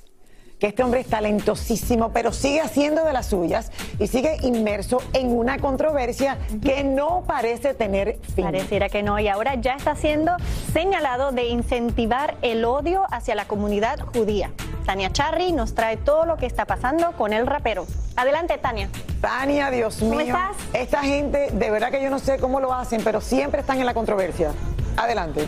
Que 0.60 0.68
este 0.68 0.84
hombre 0.84 1.00
es 1.00 1.08
talentosísimo, 1.08 2.12
pero 2.12 2.34
sigue 2.34 2.60
haciendo 2.60 3.06
de 3.06 3.14
las 3.14 3.28
suyas 3.28 3.72
y 4.00 4.08
sigue 4.08 4.36
inmerso 4.42 5.02
en 5.14 5.32
una 5.32 5.60
controversia 5.60 6.38
que 6.62 6.84
no 6.84 7.24
parece 7.26 7.74
tener 7.74 8.20
fin. 8.36 8.44
Pareciera 8.44 8.90
que 8.90 9.02
no, 9.02 9.18
y 9.18 9.30
ahora 9.30 9.56
ya 9.56 9.76
está 9.76 9.96
siendo 9.96 10.34
señalado 10.74 11.32
de 11.32 11.46
incentivar 11.46 12.36
el 12.42 12.66
odio 12.66 13.06
hacia 13.12 13.34
la 13.34 13.46
comunidad 13.46 13.98
judía. 14.14 14.52
Tania 14.82 15.12
Charry 15.12 15.52
nos 15.52 15.74
trae 15.74 15.98
todo 15.98 16.26
lo 16.26 16.38
que 16.38 16.46
está 16.46 16.66
pasando 16.66 17.12
con 17.14 17.34
el 17.34 17.48
rapero. 17.48 17.86
Adelante, 18.16 18.58
Tania. 18.58 18.90
Tania, 19.22 19.70
Dios 19.72 19.98
¿Cómo 20.00 20.12
mío. 20.16 20.22
estás? 20.22 20.56
Esta 20.74 21.02
gente, 21.02 21.50
de 21.52 21.72
verdad 21.72 21.92
que 21.92 22.02
yo 22.02 22.10
no 22.10 22.20
sé 22.20 22.38
cómo 22.40 22.60
lo 22.60 22.74
hacen, 22.74 23.02
pero 23.04 23.22
siempre 23.22 23.62
están 23.62 23.80
en 23.80 23.86
la 23.86 23.94
controversia. 23.94 24.52
Adelante. 24.98 25.48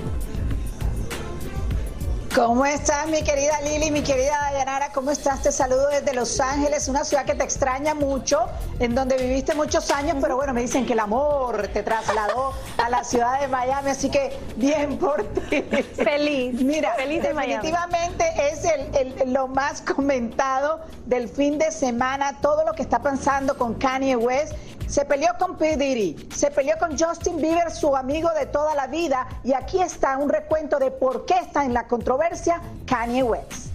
¿Cómo 2.35 2.65
estás, 2.65 3.07
mi 3.09 3.21
querida 3.21 3.61
Lili, 3.61 3.91
mi 3.91 4.01
querida 4.01 4.35
Dayanara? 4.51 4.89
¿Cómo 4.91 5.11
estás? 5.11 5.43
Te 5.43 5.51
saludo 5.51 5.87
desde 5.89 6.13
Los 6.15 6.39
Ángeles, 6.39 6.87
una 6.87 7.03
ciudad 7.03 7.25
que 7.25 7.35
te 7.35 7.43
extraña 7.43 7.93
mucho, 7.93 8.47
en 8.79 8.95
donde 8.95 9.17
viviste 9.17 9.53
muchos 9.53 9.91
años, 9.91 10.17
pero 10.19 10.35
bueno, 10.35 10.51
me 10.51 10.61
dicen 10.61 10.83
que 10.87 10.93
el 10.93 10.99
amor 10.99 11.67
te 11.67 11.83
trasladó 11.83 12.53
a 12.83 12.89
la 12.89 13.03
ciudad 13.03 13.39
de 13.39 13.47
Miami, 13.49 13.91
así 13.91 14.09
que 14.09 14.35
bien 14.55 14.97
por 14.97 15.23
ti. 15.49 15.61
Feliz. 15.95 16.59
Mira, 16.59 16.93
Feliz 16.95 17.21
de 17.21 17.33
Miami. 17.35 17.53
definitivamente 17.67 18.25
es 18.51 18.65
el- 18.65 19.17
el- 19.21 19.33
lo 19.33 19.47
más 19.47 19.81
comentado 19.81 20.81
del 21.05 21.29
fin 21.29 21.59
de 21.59 21.69
semana, 21.71 22.39
todo 22.41 22.65
lo 22.65 22.73
que 22.73 22.81
está 22.81 22.97
pasando 22.97 23.55
con 23.59 23.75
Kanye 23.75 24.15
West. 24.15 24.53
Se 24.93 25.05
peleó 25.05 25.29
con 25.39 25.57
P. 25.57 25.75
Diddy, 25.75 26.29
se 26.35 26.51
peleó 26.51 26.77
con 26.77 26.95
Justin 26.95 27.37
Bieber, 27.37 27.71
su 27.71 27.95
amigo 27.95 28.29
de 28.37 28.45
toda 28.45 28.75
la 28.75 28.85
vida, 28.85 29.27
y 29.43 29.53
aquí 29.53 29.81
está 29.81 30.15
un 30.19 30.29
recuento 30.29 30.77
de 30.77 30.91
por 30.91 31.25
qué 31.25 31.33
está 31.33 31.65
en 31.65 31.73
la 31.73 31.87
controversia 31.87 32.61
Kanye 32.85 33.23
West. 33.23 33.71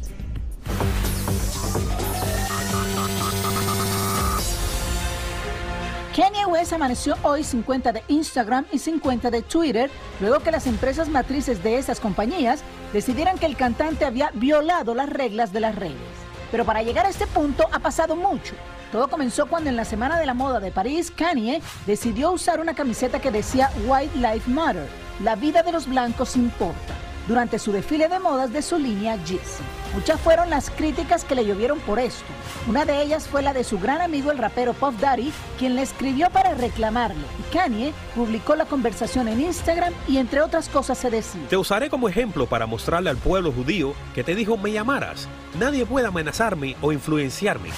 Kanye 6.14 6.46
West 6.46 6.72
amaneció 6.72 7.16
hoy 7.24 7.42
sin 7.42 7.64
cuenta 7.64 7.90
de 7.90 8.04
Instagram 8.06 8.66
y 8.70 8.78
sin 8.78 9.00
cuenta 9.00 9.28
de 9.28 9.42
Twitter, 9.42 9.90
luego 10.20 10.38
que 10.38 10.52
las 10.52 10.68
empresas 10.68 11.08
matrices 11.08 11.64
de 11.64 11.78
esas 11.78 11.98
compañías 11.98 12.62
decidieran 12.92 13.38
que 13.38 13.46
el 13.46 13.56
cantante 13.56 14.04
había 14.04 14.30
violado 14.34 14.94
las 14.94 15.08
reglas 15.08 15.52
de 15.52 15.58
las 15.58 15.74
redes. 15.74 16.27
Pero 16.50 16.64
para 16.64 16.82
llegar 16.82 17.06
a 17.06 17.10
este 17.10 17.26
punto 17.26 17.68
ha 17.72 17.78
pasado 17.78 18.16
mucho. 18.16 18.54
Todo 18.92 19.08
comenzó 19.08 19.46
cuando 19.46 19.68
en 19.68 19.76
la 19.76 19.84
Semana 19.84 20.18
de 20.18 20.26
la 20.26 20.34
Moda 20.34 20.60
de 20.60 20.70
París, 20.70 21.12
Kanye 21.14 21.60
decidió 21.86 22.32
usar 22.32 22.60
una 22.60 22.74
camiseta 22.74 23.20
que 23.20 23.30
decía 23.30 23.70
White 23.86 24.16
Life 24.16 24.50
Matter, 24.50 24.88
la 25.22 25.36
vida 25.36 25.62
de 25.62 25.72
los 25.72 25.86
blancos 25.86 26.36
importa, 26.36 26.94
durante 27.28 27.58
su 27.58 27.70
desfile 27.70 28.08
de 28.08 28.18
modas 28.18 28.52
de 28.52 28.62
su 28.62 28.78
línea 28.78 29.16
Yeezy. 29.16 29.62
Muchas 29.94 30.20
fueron 30.20 30.50
las 30.50 30.70
críticas 30.70 31.24
que 31.24 31.34
le 31.34 31.44
llovieron 31.44 31.78
por 31.80 31.98
esto. 31.98 32.24
Una 32.66 32.84
de 32.84 33.02
ellas 33.02 33.28
fue 33.28 33.42
la 33.42 33.52
de 33.52 33.64
su 33.64 33.78
gran 33.78 34.00
amigo 34.00 34.30
el 34.30 34.38
rapero 34.38 34.72
Puff 34.74 34.98
Daddy, 35.00 35.32
quien 35.58 35.76
le 35.76 35.82
escribió 35.82 36.30
para 36.30 36.54
reclamarlo. 36.54 37.22
Y 37.38 37.54
Kanye 37.54 37.92
publicó 38.14 38.56
la 38.56 38.64
conversación 38.64 39.28
en 39.28 39.40
Instagram 39.40 39.92
y 40.06 40.18
entre 40.18 40.40
otras 40.40 40.68
cosas 40.68 40.98
se 40.98 41.10
decía. 41.10 41.40
Te 41.48 41.56
usaré 41.56 41.90
como 41.90 42.08
ejemplo 42.08 42.46
para 42.46 42.66
mostrarle 42.66 43.10
al 43.10 43.16
pueblo 43.16 43.52
judío 43.52 43.94
que 44.14 44.24
te 44.24 44.34
dijo 44.34 44.56
me 44.56 44.72
llamaras. 44.72 45.28
Nadie 45.58 45.86
puede 45.86 46.06
amenazarme 46.06 46.76
o 46.80 46.92
influenciarme. 46.92 47.70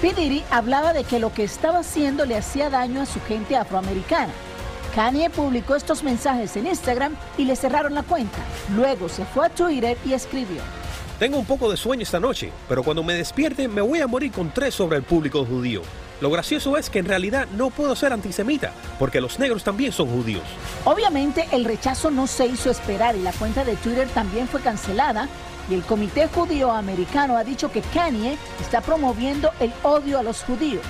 P. 0.00 0.12
Diddy 0.12 0.44
hablaba 0.50 0.92
de 0.92 1.04
que 1.04 1.18
lo 1.18 1.32
que 1.32 1.44
estaba 1.44 1.78
haciendo 1.78 2.26
le 2.26 2.36
hacía 2.36 2.68
daño 2.68 3.00
a 3.00 3.06
su 3.06 3.20
gente 3.22 3.56
afroamericana. 3.56 4.32
Kanye 4.96 5.28
publicó 5.28 5.76
estos 5.76 6.02
mensajes 6.02 6.56
en 6.56 6.66
Instagram 6.66 7.14
y 7.36 7.44
le 7.44 7.54
cerraron 7.54 7.92
la 7.92 8.02
cuenta. 8.02 8.38
Luego 8.74 9.10
se 9.10 9.26
fue 9.26 9.44
a 9.44 9.50
Twitter 9.50 9.98
y 10.06 10.14
escribió. 10.14 10.62
Tengo 11.18 11.36
un 11.38 11.44
poco 11.44 11.70
de 11.70 11.76
sueño 11.76 12.02
esta 12.02 12.18
noche, 12.18 12.50
pero 12.66 12.82
cuando 12.82 13.04
me 13.04 13.12
despierte 13.12 13.68
me 13.68 13.82
voy 13.82 14.00
a 14.00 14.06
morir 14.06 14.32
con 14.32 14.50
tres 14.50 14.74
sobre 14.74 14.96
el 14.96 15.02
público 15.02 15.44
judío. 15.44 15.82
Lo 16.22 16.30
gracioso 16.30 16.78
es 16.78 16.88
que 16.88 16.98
en 16.98 17.04
realidad 17.04 17.46
no 17.58 17.68
puedo 17.68 17.94
ser 17.94 18.14
antisemita, 18.14 18.72
porque 18.98 19.20
los 19.20 19.38
negros 19.38 19.62
también 19.62 19.92
son 19.92 20.08
judíos. 20.08 20.44
Obviamente 20.86 21.46
el 21.52 21.66
rechazo 21.66 22.10
no 22.10 22.26
se 22.26 22.46
hizo 22.46 22.70
esperar 22.70 23.16
y 23.16 23.22
la 23.22 23.32
cuenta 23.32 23.66
de 23.66 23.76
Twitter 23.76 24.08
también 24.14 24.48
fue 24.48 24.62
cancelada 24.62 25.28
y 25.68 25.74
el 25.74 25.82
Comité 25.82 26.26
Judío 26.26 26.72
Americano 26.72 27.36
ha 27.36 27.44
dicho 27.44 27.70
que 27.70 27.82
Kanye 27.82 28.38
está 28.62 28.80
promoviendo 28.80 29.50
el 29.60 29.74
odio 29.82 30.18
a 30.18 30.22
los 30.22 30.42
judíos. 30.42 30.80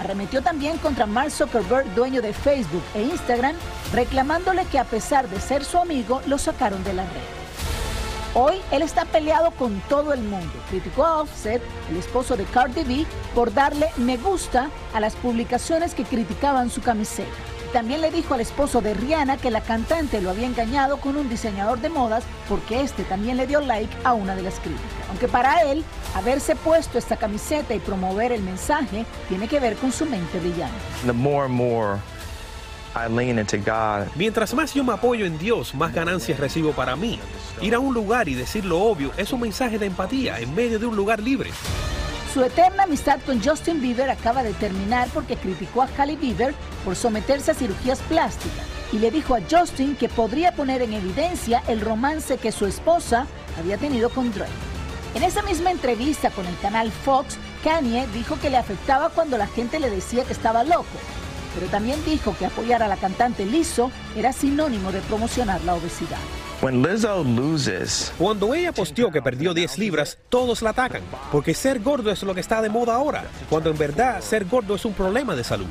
Arremetió 0.00 0.42
también 0.42 0.78
contra 0.78 1.06
Mark 1.06 1.30
Zuckerberg, 1.30 1.92
dueño 1.94 2.22
de 2.22 2.32
Facebook 2.32 2.82
e 2.94 3.02
Instagram, 3.02 3.56
reclamándole 3.92 4.64
que 4.66 4.78
a 4.78 4.84
pesar 4.84 5.28
de 5.28 5.40
ser 5.40 5.64
su 5.64 5.78
amigo, 5.78 6.22
lo 6.26 6.38
sacaron 6.38 6.82
de 6.84 6.94
la 6.94 7.02
red. 7.02 7.38
Hoy 8.34 8.60
él 8.70 8.82
está 8.82 9.04
peleado 9.04 9.50
con 9.52 9.80
todo 9.88 10.12
el 10.12 10.20
mundo. 10.20 10.52
Criticó 10.68 11.04
a 11.04 11.22
Offset, 11.22 11.62
el 11.90 11.96
esposo 11.96 12.36
de 12.36 12.44
Cardi 12.44 12.84
B, 12.84 13.06
por 13.34 13.52
darle 13.52 13.88
me 13.96 14.16
gusta 14.16 14.70
a 14.94 15.00
las 15.00 15.16
publicaciones 15.16 15.94
que 15.94 16.04
criticaban 16.04 16.70
su 16.70 16.80
camiseta. 16.80 17.28
También 17.72 18.00
le 18.00 18.10
dijo 18.10 18.34
al 18.34 18.40
esposo 18.40 18.80
de 18.80 18.94
Rihanna 18.94 19.36
que 19.36 19.50
la 19.50 19.60
cantante 19.60 20.22
lo 20.22 20.30
había 20.30 20.46
engañado 20.46 20.98
con 20.98 21.16
un 21.16 21.28
diseñador 21.28 21.80
de 21.80 21.90
modas 21.90 22.24
porque 22.48 22.80
este 22.80 23.04
también 23.04 23.36
le 23.36 23.46
dio 23.46 23.60
like 23.60 23.94
a 24.04 24.14
una 24.14 24.34
de 24.34 24.42
las 24.42 24.58
críticas. 24.58 24.86
Aunque 25.10 25.28
para 25.28 25.62
él, 25.70 25.84
haberse 26.14 26.56
puesto 26.56 26.96
esta 26.96 27.16
camiseta 27.16 27.74
y 27.74 27.78
promover 27.78 28.32
el 28.32 28.42
mensaje 28.42 29.04
tiene 29.28 29.48
que 29.48 29.60
ver 29.60 29.76
con 29.76 29.92
su 29.92 30.06
mente 30.06 30.38
brillante. 30.40 30.76
the 31.04 31.12
more 31.12 31.44
and 31.44 31.54
more 31.54 31.98
I 32.96 33.06
lean 33.08 33.38
into 33.38 33.58
God, 33.58 34.08
Mientras 34.16 34.54
más 34.54 34.74
yo 34.74 34.82
me 34.82 34.94
apoyo 34.94 35.26
en 35.26 35.38
Dios, 35.38 35.74
más 35.74 35.92
ganancias 35.92 36.40
recibo 36.40 36.72
para 36.72 36.96
mí. 36.96 37.20
Ir 37.60 37.74
a 37.74 37.78
un 37.78 37.94
lugar 37.94 38.28
y 38.28 38.34
decir 38.34 38.64
lo 38.64 38.80
obvio 38.80 39.12
es 39.16 39.32
un 39.32 39.40
mensaje 39.40 39.78
de 39.78 39.86
empatía 39.86 40.40
en 40.40 40.54
medio 40.54 40.78
de 40.78 40.86
un 40.86 40.96
lugar 40.96 41.20
libre. 41.20 41.50
Su 42.38 42.44
eterna 42.44 42.84
amistad 42.84 43.18
con 43.26 43.42
Justin 43.42 43.80
Bieber 43.80 44.08
acaba 44.08 44.44
de 44.44 44.52
terminar 44.52 45.08
porque 45.12 45.34
criticó 45.36 45.82
a 45.82 45.88
Halle 45.98 46.14
Bieber 46.14 46.54
por 46.84 46.94
someterse 46.94 47.50
a 47.50 47.54
cirugías 47.54 47.98
plásticas 48.02 48.64
y 48.92 49.00
le 49.00 49.10
dijo 49.10 49.34
a 49.34 49.40
Justin 49.50 49.96
que 49.96 50.08
podría 50.08 50.52
poner 50.52 50.82
en 50.82 50.92
evidencia 50.92 51.64
el 51.66 51.80
romance 51.80 52.38
que 52.38 52.52
su 52.52 52.66
esposa 52.66 53.26
había 53.58 53.76
tenido 53.76 54.08
con 54.10 54.32
Drake. 54.32 54.52
En 55.16 55.24
esa 55.24 55.42
misma 55.42 55.72
entrevista 55.72 56.30
con 56.30 56.46
el 56.46 56.56
canal 56.60 56.92
Fox, 56.92 57.36
Kanye 57.64 58.06
dijo 58.14 58.38
que 58.40 58.50
le 58.50 58.56
afectaba 58.56 59.08
cuando 59.08 59.36
la 59.36 59.48
gente 59.48 59.80
le 59.80 59.90
decía 59.90 60.22
que 60.22 60.32
estaba 60.32 60.62
loco, 60.62 60.86
pero 61.58 61.70
también 61.72 61.98
dijo 62.04 62.36
que 62.38 62.46
apoyar 62.46 62.84
a 62.84 62.88
la 62.88 62.96
cantante 62.96 63.44
Lizzo 63.44 63.90
era 64.16 64.32
sinónimo 64.32 64.92
de 64.92 65.00
promocionar 65.00 65.60
la 65.64 65.74
obesidad. 65.74 66.18
Cuando 66.60 68.54
ella 68.54 68.72
posteó 68.72 69.10
que 69.10 69.22
perdió 69.22 69.54
10 69.54 69.78
libras, 69.78 70.18
todos 70.28 70.62
la 70.62 70.70
atacan, 70.70 71.02
porque 71.32 71.54
ser 71.54 71.80
gordo 71.80 72.12
es 72.12 72.22
lo 72.22 72.32
que 72.32 72.40
está 72.40 72.62
de 72.62 72.68
moda 72.68 72.94
ahora, 72.94 73.24
cuando 73.50 73.70
en 73.70 73.78
verdad 73.78 74.20
ser 74.20 74.44
gordo 74.44 74.76
es 74.76 74.84
un 74.84 74.92
problema 74.92 75.34
de 75.34 75.42
salud. 75.42 75.66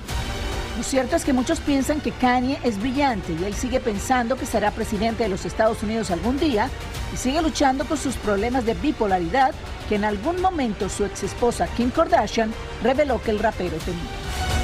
Lo 0.78 0.84
cierto 0.84 1.16
es 1.16 1.24
que 1.24 1.32
muchos 1.32 1.62
piensan 1.62 2.02
que 2.02 2.12
Kanye 2.12 2.60
es 2.64 2.80
brillante 2.80 3.34
y 3.34 3.46
él 3.46 3.54
sigue 3.54 3.80
pensando 3.80 4.36
que 4.36 4.46
será 4.46 4.72
presidente 4.72 5.24
de 5.24 5.30
los 5.30 5.46
Estados 5.46 5.82
Unidos 5.84 6.12
algún 6.12 6.38
día 6.38 6.70
y 7.14 7.18
sigue 7.18 7.42
luchando 7.42 7.86
con 7.86 7.98
sus 7.98 8.16
problemas 8.18 8.66
de 8.66 8.74
bipolaridad 8.74 9.54
que 9.88 9.96
en 9.96 10.04
algún 10.04 10.42
momento 10.42 10.90
su 10.90 11.06
ex 11.06 11.24
esposa 11.24 11.68
Kim 11.78 11.92
Kardashian 11.92 12.54
reveló 12.84 13.22
que 13.22 13.32
el 13.32 13.40
rapero 13.40 13.78
tenía. 13.78 14.57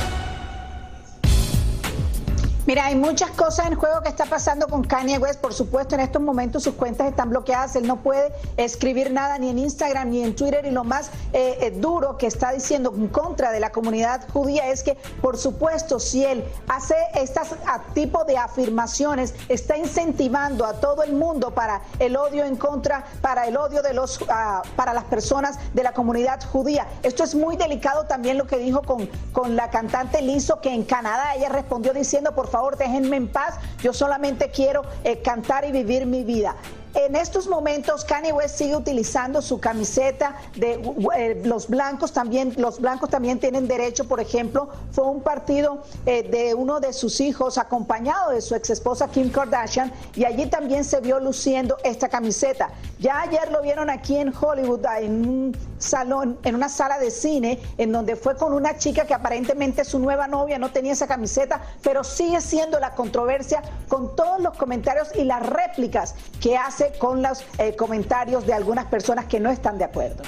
Mira, 2.66 2.86
hay 2.86 2.96
muchas 2.96 3.30
cosas 3.32 3.68
en 3.68 3.76
juego 3.76 4.00
que 4.02 4.08
está 4.08 4.24
pasando 4.24 4.68
con 4.70 4.86
Kanye 4.86 5.18
West. 5.18 5.42
Por 5.42 5.54
supuesto, 5.54 5.96
en 5.96 6.02
estos 6.02 6.22
momentos 6.22 6.64
sus 6.64 6.76
cuentas 6.76 7.10
están 7.10 7.30
bloqueadas. 7.30 7.76
Él 7.76 7.86
no 7.86 7.98
puede 7.98 8.32
escribir 8.56 9.12
nada 9.12 9.38
ni 9.38 9.50
en 9.50 9.60
Instagram 9.60 10.10
ni 10.10 10.24
en 10.24 10.34
Twitter. 10.34 10.66
Y 10.66 10.72
lo 10.72 10.86
más 10.86 11.08
eh, 11.34 11.58
eh, 11.60 11.72
duro 11.72 12.18
que 12.18 12.26
está 12.26 12.54
diciendo 12.54 12.94
en 12.96 13.10
contra 13.10 13.52
de 13.52 13.60
la 13.60 13.74
comunidad 13.74 14.26
judía 14.32 14.70
es 14.70 14.82
que, 14.82 14.98
por 15.22 15.38
supuesto, 15.38 16.00
si 16.00 16.24
él 16.24 16.46
hace 16.70 16.96
estas 17.16 17.50
tipo 17.94 18.24
de 18.24 18.38
afirmaciones, 18.38 19.36
está 19.50 19.76
incentivando 19.76 20.66
a 20.66 20.76
todo 20.80 21.04
el 21.04 21.12
mundo 21.12 21.52
para 21.52 21.82
el 22.00 22.16
odio 22.16 22.46
en 22.46 22.56
contra, 22.56 23.04
para 23.20 23.46
el 23.46 23.58
odio 23.58 23.82
de 23.82 23.94
los, 23.94 24.20
ah, 24.30 24.62
para 24.78 24.94
las 24.94 25.04
personas 25.04 25.60
de 25.74 25.84
la 25.84 25.92
comunidad 25.92 26.42
judía. 26.50 26.88
Esto 27.04 27.26
es 27.26 27.36
muy 27.36 27.58
delicado 27.58 28.06
también 28.06 28.38
lo 28.38 28.48
que 28.48 28.58
dijo 28.58 28.84
con, 28.84 29.10
con 29.34 29.58
la 29.58 29.70
cantante 29.70 30.22
Lizzo, 30.22 30.62
que 30.62 30.74
en 30.74 30.84
Canadá 30.84 31.36
ella 31.36 31.50
respondió 31.50 31.92
diciendo, 31.94 32.34
por 32.34 32.53
favor, 32.54 32.78
déjenme 32.78 33.18
en 33.18 33.28
paz, 33.28 33.56
yo 33.82 33.94
solamente 33.94 34.52
quiero 34.52 34.84
eh, 35.04 35.24
cantar 35.24 35.66
y 35.66 35.72
vivir 35.72 36.06
mi 36.06 36.24
vida. 36.24 36.56
En 36.96 37.16
estos 37.16 37.48
momentos 37.48 38.06
Kanye 38.06 38.32
West 38.34 38.58
sigue 38.58 38.76
utilizando 38.76 39.42
su 39.42 39.60
camiseta 39.60 40.36
de 40.56 40.80
eh, 41.18 41.42
los 41.44 41.68
blancos 41.68 42.14
también 42.14 42.54
los 42.58 42.80
blancos 42.80 43.10
también 43.10 43.40
tienen 43.40 43.68
derecho, 43.68 44.08
por 44.08 44.20
ejemplo, 44.20 44.70
fue 44.92 45.06
un 45.06 45.22
partido 45.22 45.82
eh, 46.06 46.22
de 46.22 46.54
uno 46.54 46.80
de 46.80 46.94
sus 46.94 47.20
hijos 47.20 47.58
acompañado 47.58 48.30
de 48.30 48.42
su 48.42 48.54
ex 48.54 48.70
esposa 48.70 49.08
Kim 49.08 49.32
Kardashian 49.32 49.92
y 50.16 50.26
allí 50.26 50.46
también 50.46 50.84
se 50.84 51.02
vio 51.02 51.20
luciendo 51.20 51.78
esta 51.84 52.10
camiseta. 52.10 52.70
Ya 53.00 53.22
ayer 53.22 53.52
lo 53.52 53.64
vieron 53.64 53.90
aquí 53.90 54.18
en 54.18 54.32
Hollywood 54.34 54.86
en 55.00 55.28
un 55.28 55.58
salón, 55.80 56.38
en 56.44 56.54
una 56.54 56.70
sala 56.70 57.00
de 57.00 57.10
cine 57.10 57.60
en 57.80 57.92
donde 57.92 58.16
fue 58.16 58.38
con 58.38 58.54
una 58.54 58.78
chica 58.78 59.06
que 59.06 59.16
aparentemente 59.16 59.84
su 59.84 59.98
nueva 59.98 60.28
novia, 60.28 60.60
no 60.60 60.72
tenía 60.72 60.94
esa 60.94 61.08
camiseta, 61.08 61.60
pero 61.82 62.04
sigue 62.04 62.40
siendo 62.40 62.80
la 62.80 62.94
controversia 62.94 63.64
con 63.88 64.16
todos 64.16 64.40
los 64.40 64.56
comentarios 64.58 65.10
y 65.16 65.24
las 65.24 65.44
réplicas 65.44 66.16
que 66.40 66.56
hace 66.56 66.83
con 66.98 67.22
los 67.22 67.46
eh, 67.58 67.76
comentarios 67.76 68.46
de 68.46 68.54
algunas 68.54 68.86
personas 68.86 69.26
que 69.26 69.40
no 69.40 69.50
están 69.50 69.78
de 69.78 69.86
acuerdo. 69.86 70.24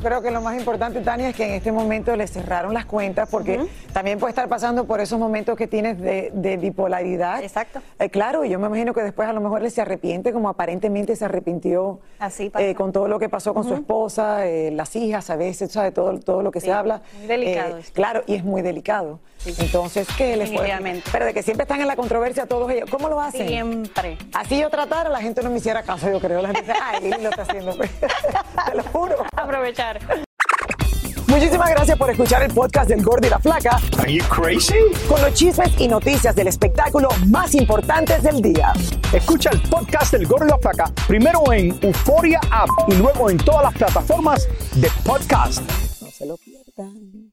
Creo 0.00 0.22
que 0.22 0.30
lo 0.30 0.40
más 0.40 0.56
importante, 0.56 1.00
Tania, 1.00 1.30
es 1.30 1.34
que 1.34 1.44
en 1.44 1.54
este 1.54 1.72
momento 1.72 2.14
le 2.14 2.28
cerraron 2.28 2.72
las 2.72 2.86
cuentas 2.86 3.28
porque 3.28 3.66
también 3.92 4.20
puede 4.20 4.30
estar 4.30 4.48
pasando 4.48 4.84
por 4.84 5.00
esos 5.00 5.18
momentos 5.18 5.56
que 5.56 5.66
tienes 5.66 6.00
de, 6.00 6.56
bipolaridad. 6.56 7.42
Exacto. 7.42 7.80
Eh, 7.98 8.08
claro, 8.08 8.44
y 8.44 8.50
yo 8.50 8.60
me 8.60 8.68
imagino 8.68 8.94
que 8.94 9.02
después 9.02 9.28
a 9.28 9.32
lo 9.32 9.40
mejor 9.40 9.64
él 9.64 9.70
se 9.72 9.80
arrepiente, 9.80 10.32
como 10.32 10.48
aparentemente 10.48 11.16
se 11.16 11.24
arrepintió 11.24 11.98
Así 12.20 12.52
eh, 12.58 12.76
con 12.76 12.92
todo 12.92 13.08
lo 13.08 13.18
que 13.18 13.28
pasó 13.28 13.54
con 13.54 13.64
su 13.64 13.74
esposa, 13.74 14.44
las 14.70 14.94
hijas, 14.94 15.30
a 15.30 15.36
veces, 15.36 15.72
¿sabes? 15.72 15.92
Todo, 15.94 16.20
todo 16.20 16.42
lo 16.42 16.52
que 16.52 16.60
se 16.60 16.70
habla. 16.70 17.02
Muy 17.18 17.26
delicado. 17.26 17.78
claro, 17.92 18.22
y 18.28 18.36
es 18.36 18.44
muy 18.44 18.62
delicado. 18.62 19.18
Entonces, 19.58 20.06
¿qué 20.16 20.36
les 20.36 20.52
fue? 20.52 21.02
Pero 21.12 21.24
de 21.24 21.34
que 21.34 21.42
siempre 21.42 21.62
están 21.62 21.80
en 21.80 21.86
la 21.86 21.96
controversia 21.96 22.46
todos 22.46 22.70
ellos. 22.70 22.88
¿Cómo 22.90 23.08
lo 23.08 23.20
hacen? 23.20 23.48
Siempre. 23.48 24.18
Así 24.32 24.58
yo 24.58 24.70
tratara, 24.70 25.08
la 25.08 25.20
gente 25.20 25.42
no 25.42 25.50
me 25.50 25.58
hiciera 25.58 25.82
caso, 25.82 26.10
yo 26.10 26.20
creo. 26.20 26.42
La 26.42 26.48
gente 26.48 26.62
dice, 26.62 26.74
ay, 26.82 27.10
lo 27.20 27.30
está 27.30 27.42
haciendo. 27.42 27.76
Te 27.76 28.74
lo 28.74 28.82
juro. 28.84 29.16
Aprovechar. 29.36 30.00
Muchísimas 31.28 31.70
gracias 31.70 31.98
por 31.98 32.10
escuchar 32.10 32.42
el 32.42 32.52
podcast 32.52 32.88
del 32.88 33.02
Gordo 33.02 33.26
y 33.26 33.30
la 33.30 33.38
Flaca. 33.38 33.78
Are 33.98 34.12
you 34.12 34.24
crazy? 34.24 34.74
Con 35.06 35.20
los 35.20 35.34
chismes 35.34 35.70
y 35.78 35.86
noticias 35.86 36.34
del 36.34 36.48
espectáculo 36.48 37.10
más 37.26 37.54
importantes 37.54 38.22
del 38.22 38.40
día. 38.40 38.72
Escucha 39.12 39.50
el 39.50 39.60
podcast 39.62 40.12
del 40.12 40.26
Gordo 40.26 40.46
y 40.46 40.48
la 40.48 40.58
Flaca 40.58 40.90
primero 41.06 41.52
en 41.52 41.78
Euforia 41.82 42.40
App 42.50 42.70
y 42.88 42.94
luego 42.94 43.28
en 43.28 43.36
todas 43.36 43.62
las 43.64 43.74
plataformas 43.74 44.48
de 44.74 44.90
podcast. 45.04 45.60
No 46.00 46.10
se 46.10 46.26
lo 46.26 46.36
pierdan. 46.38 47.32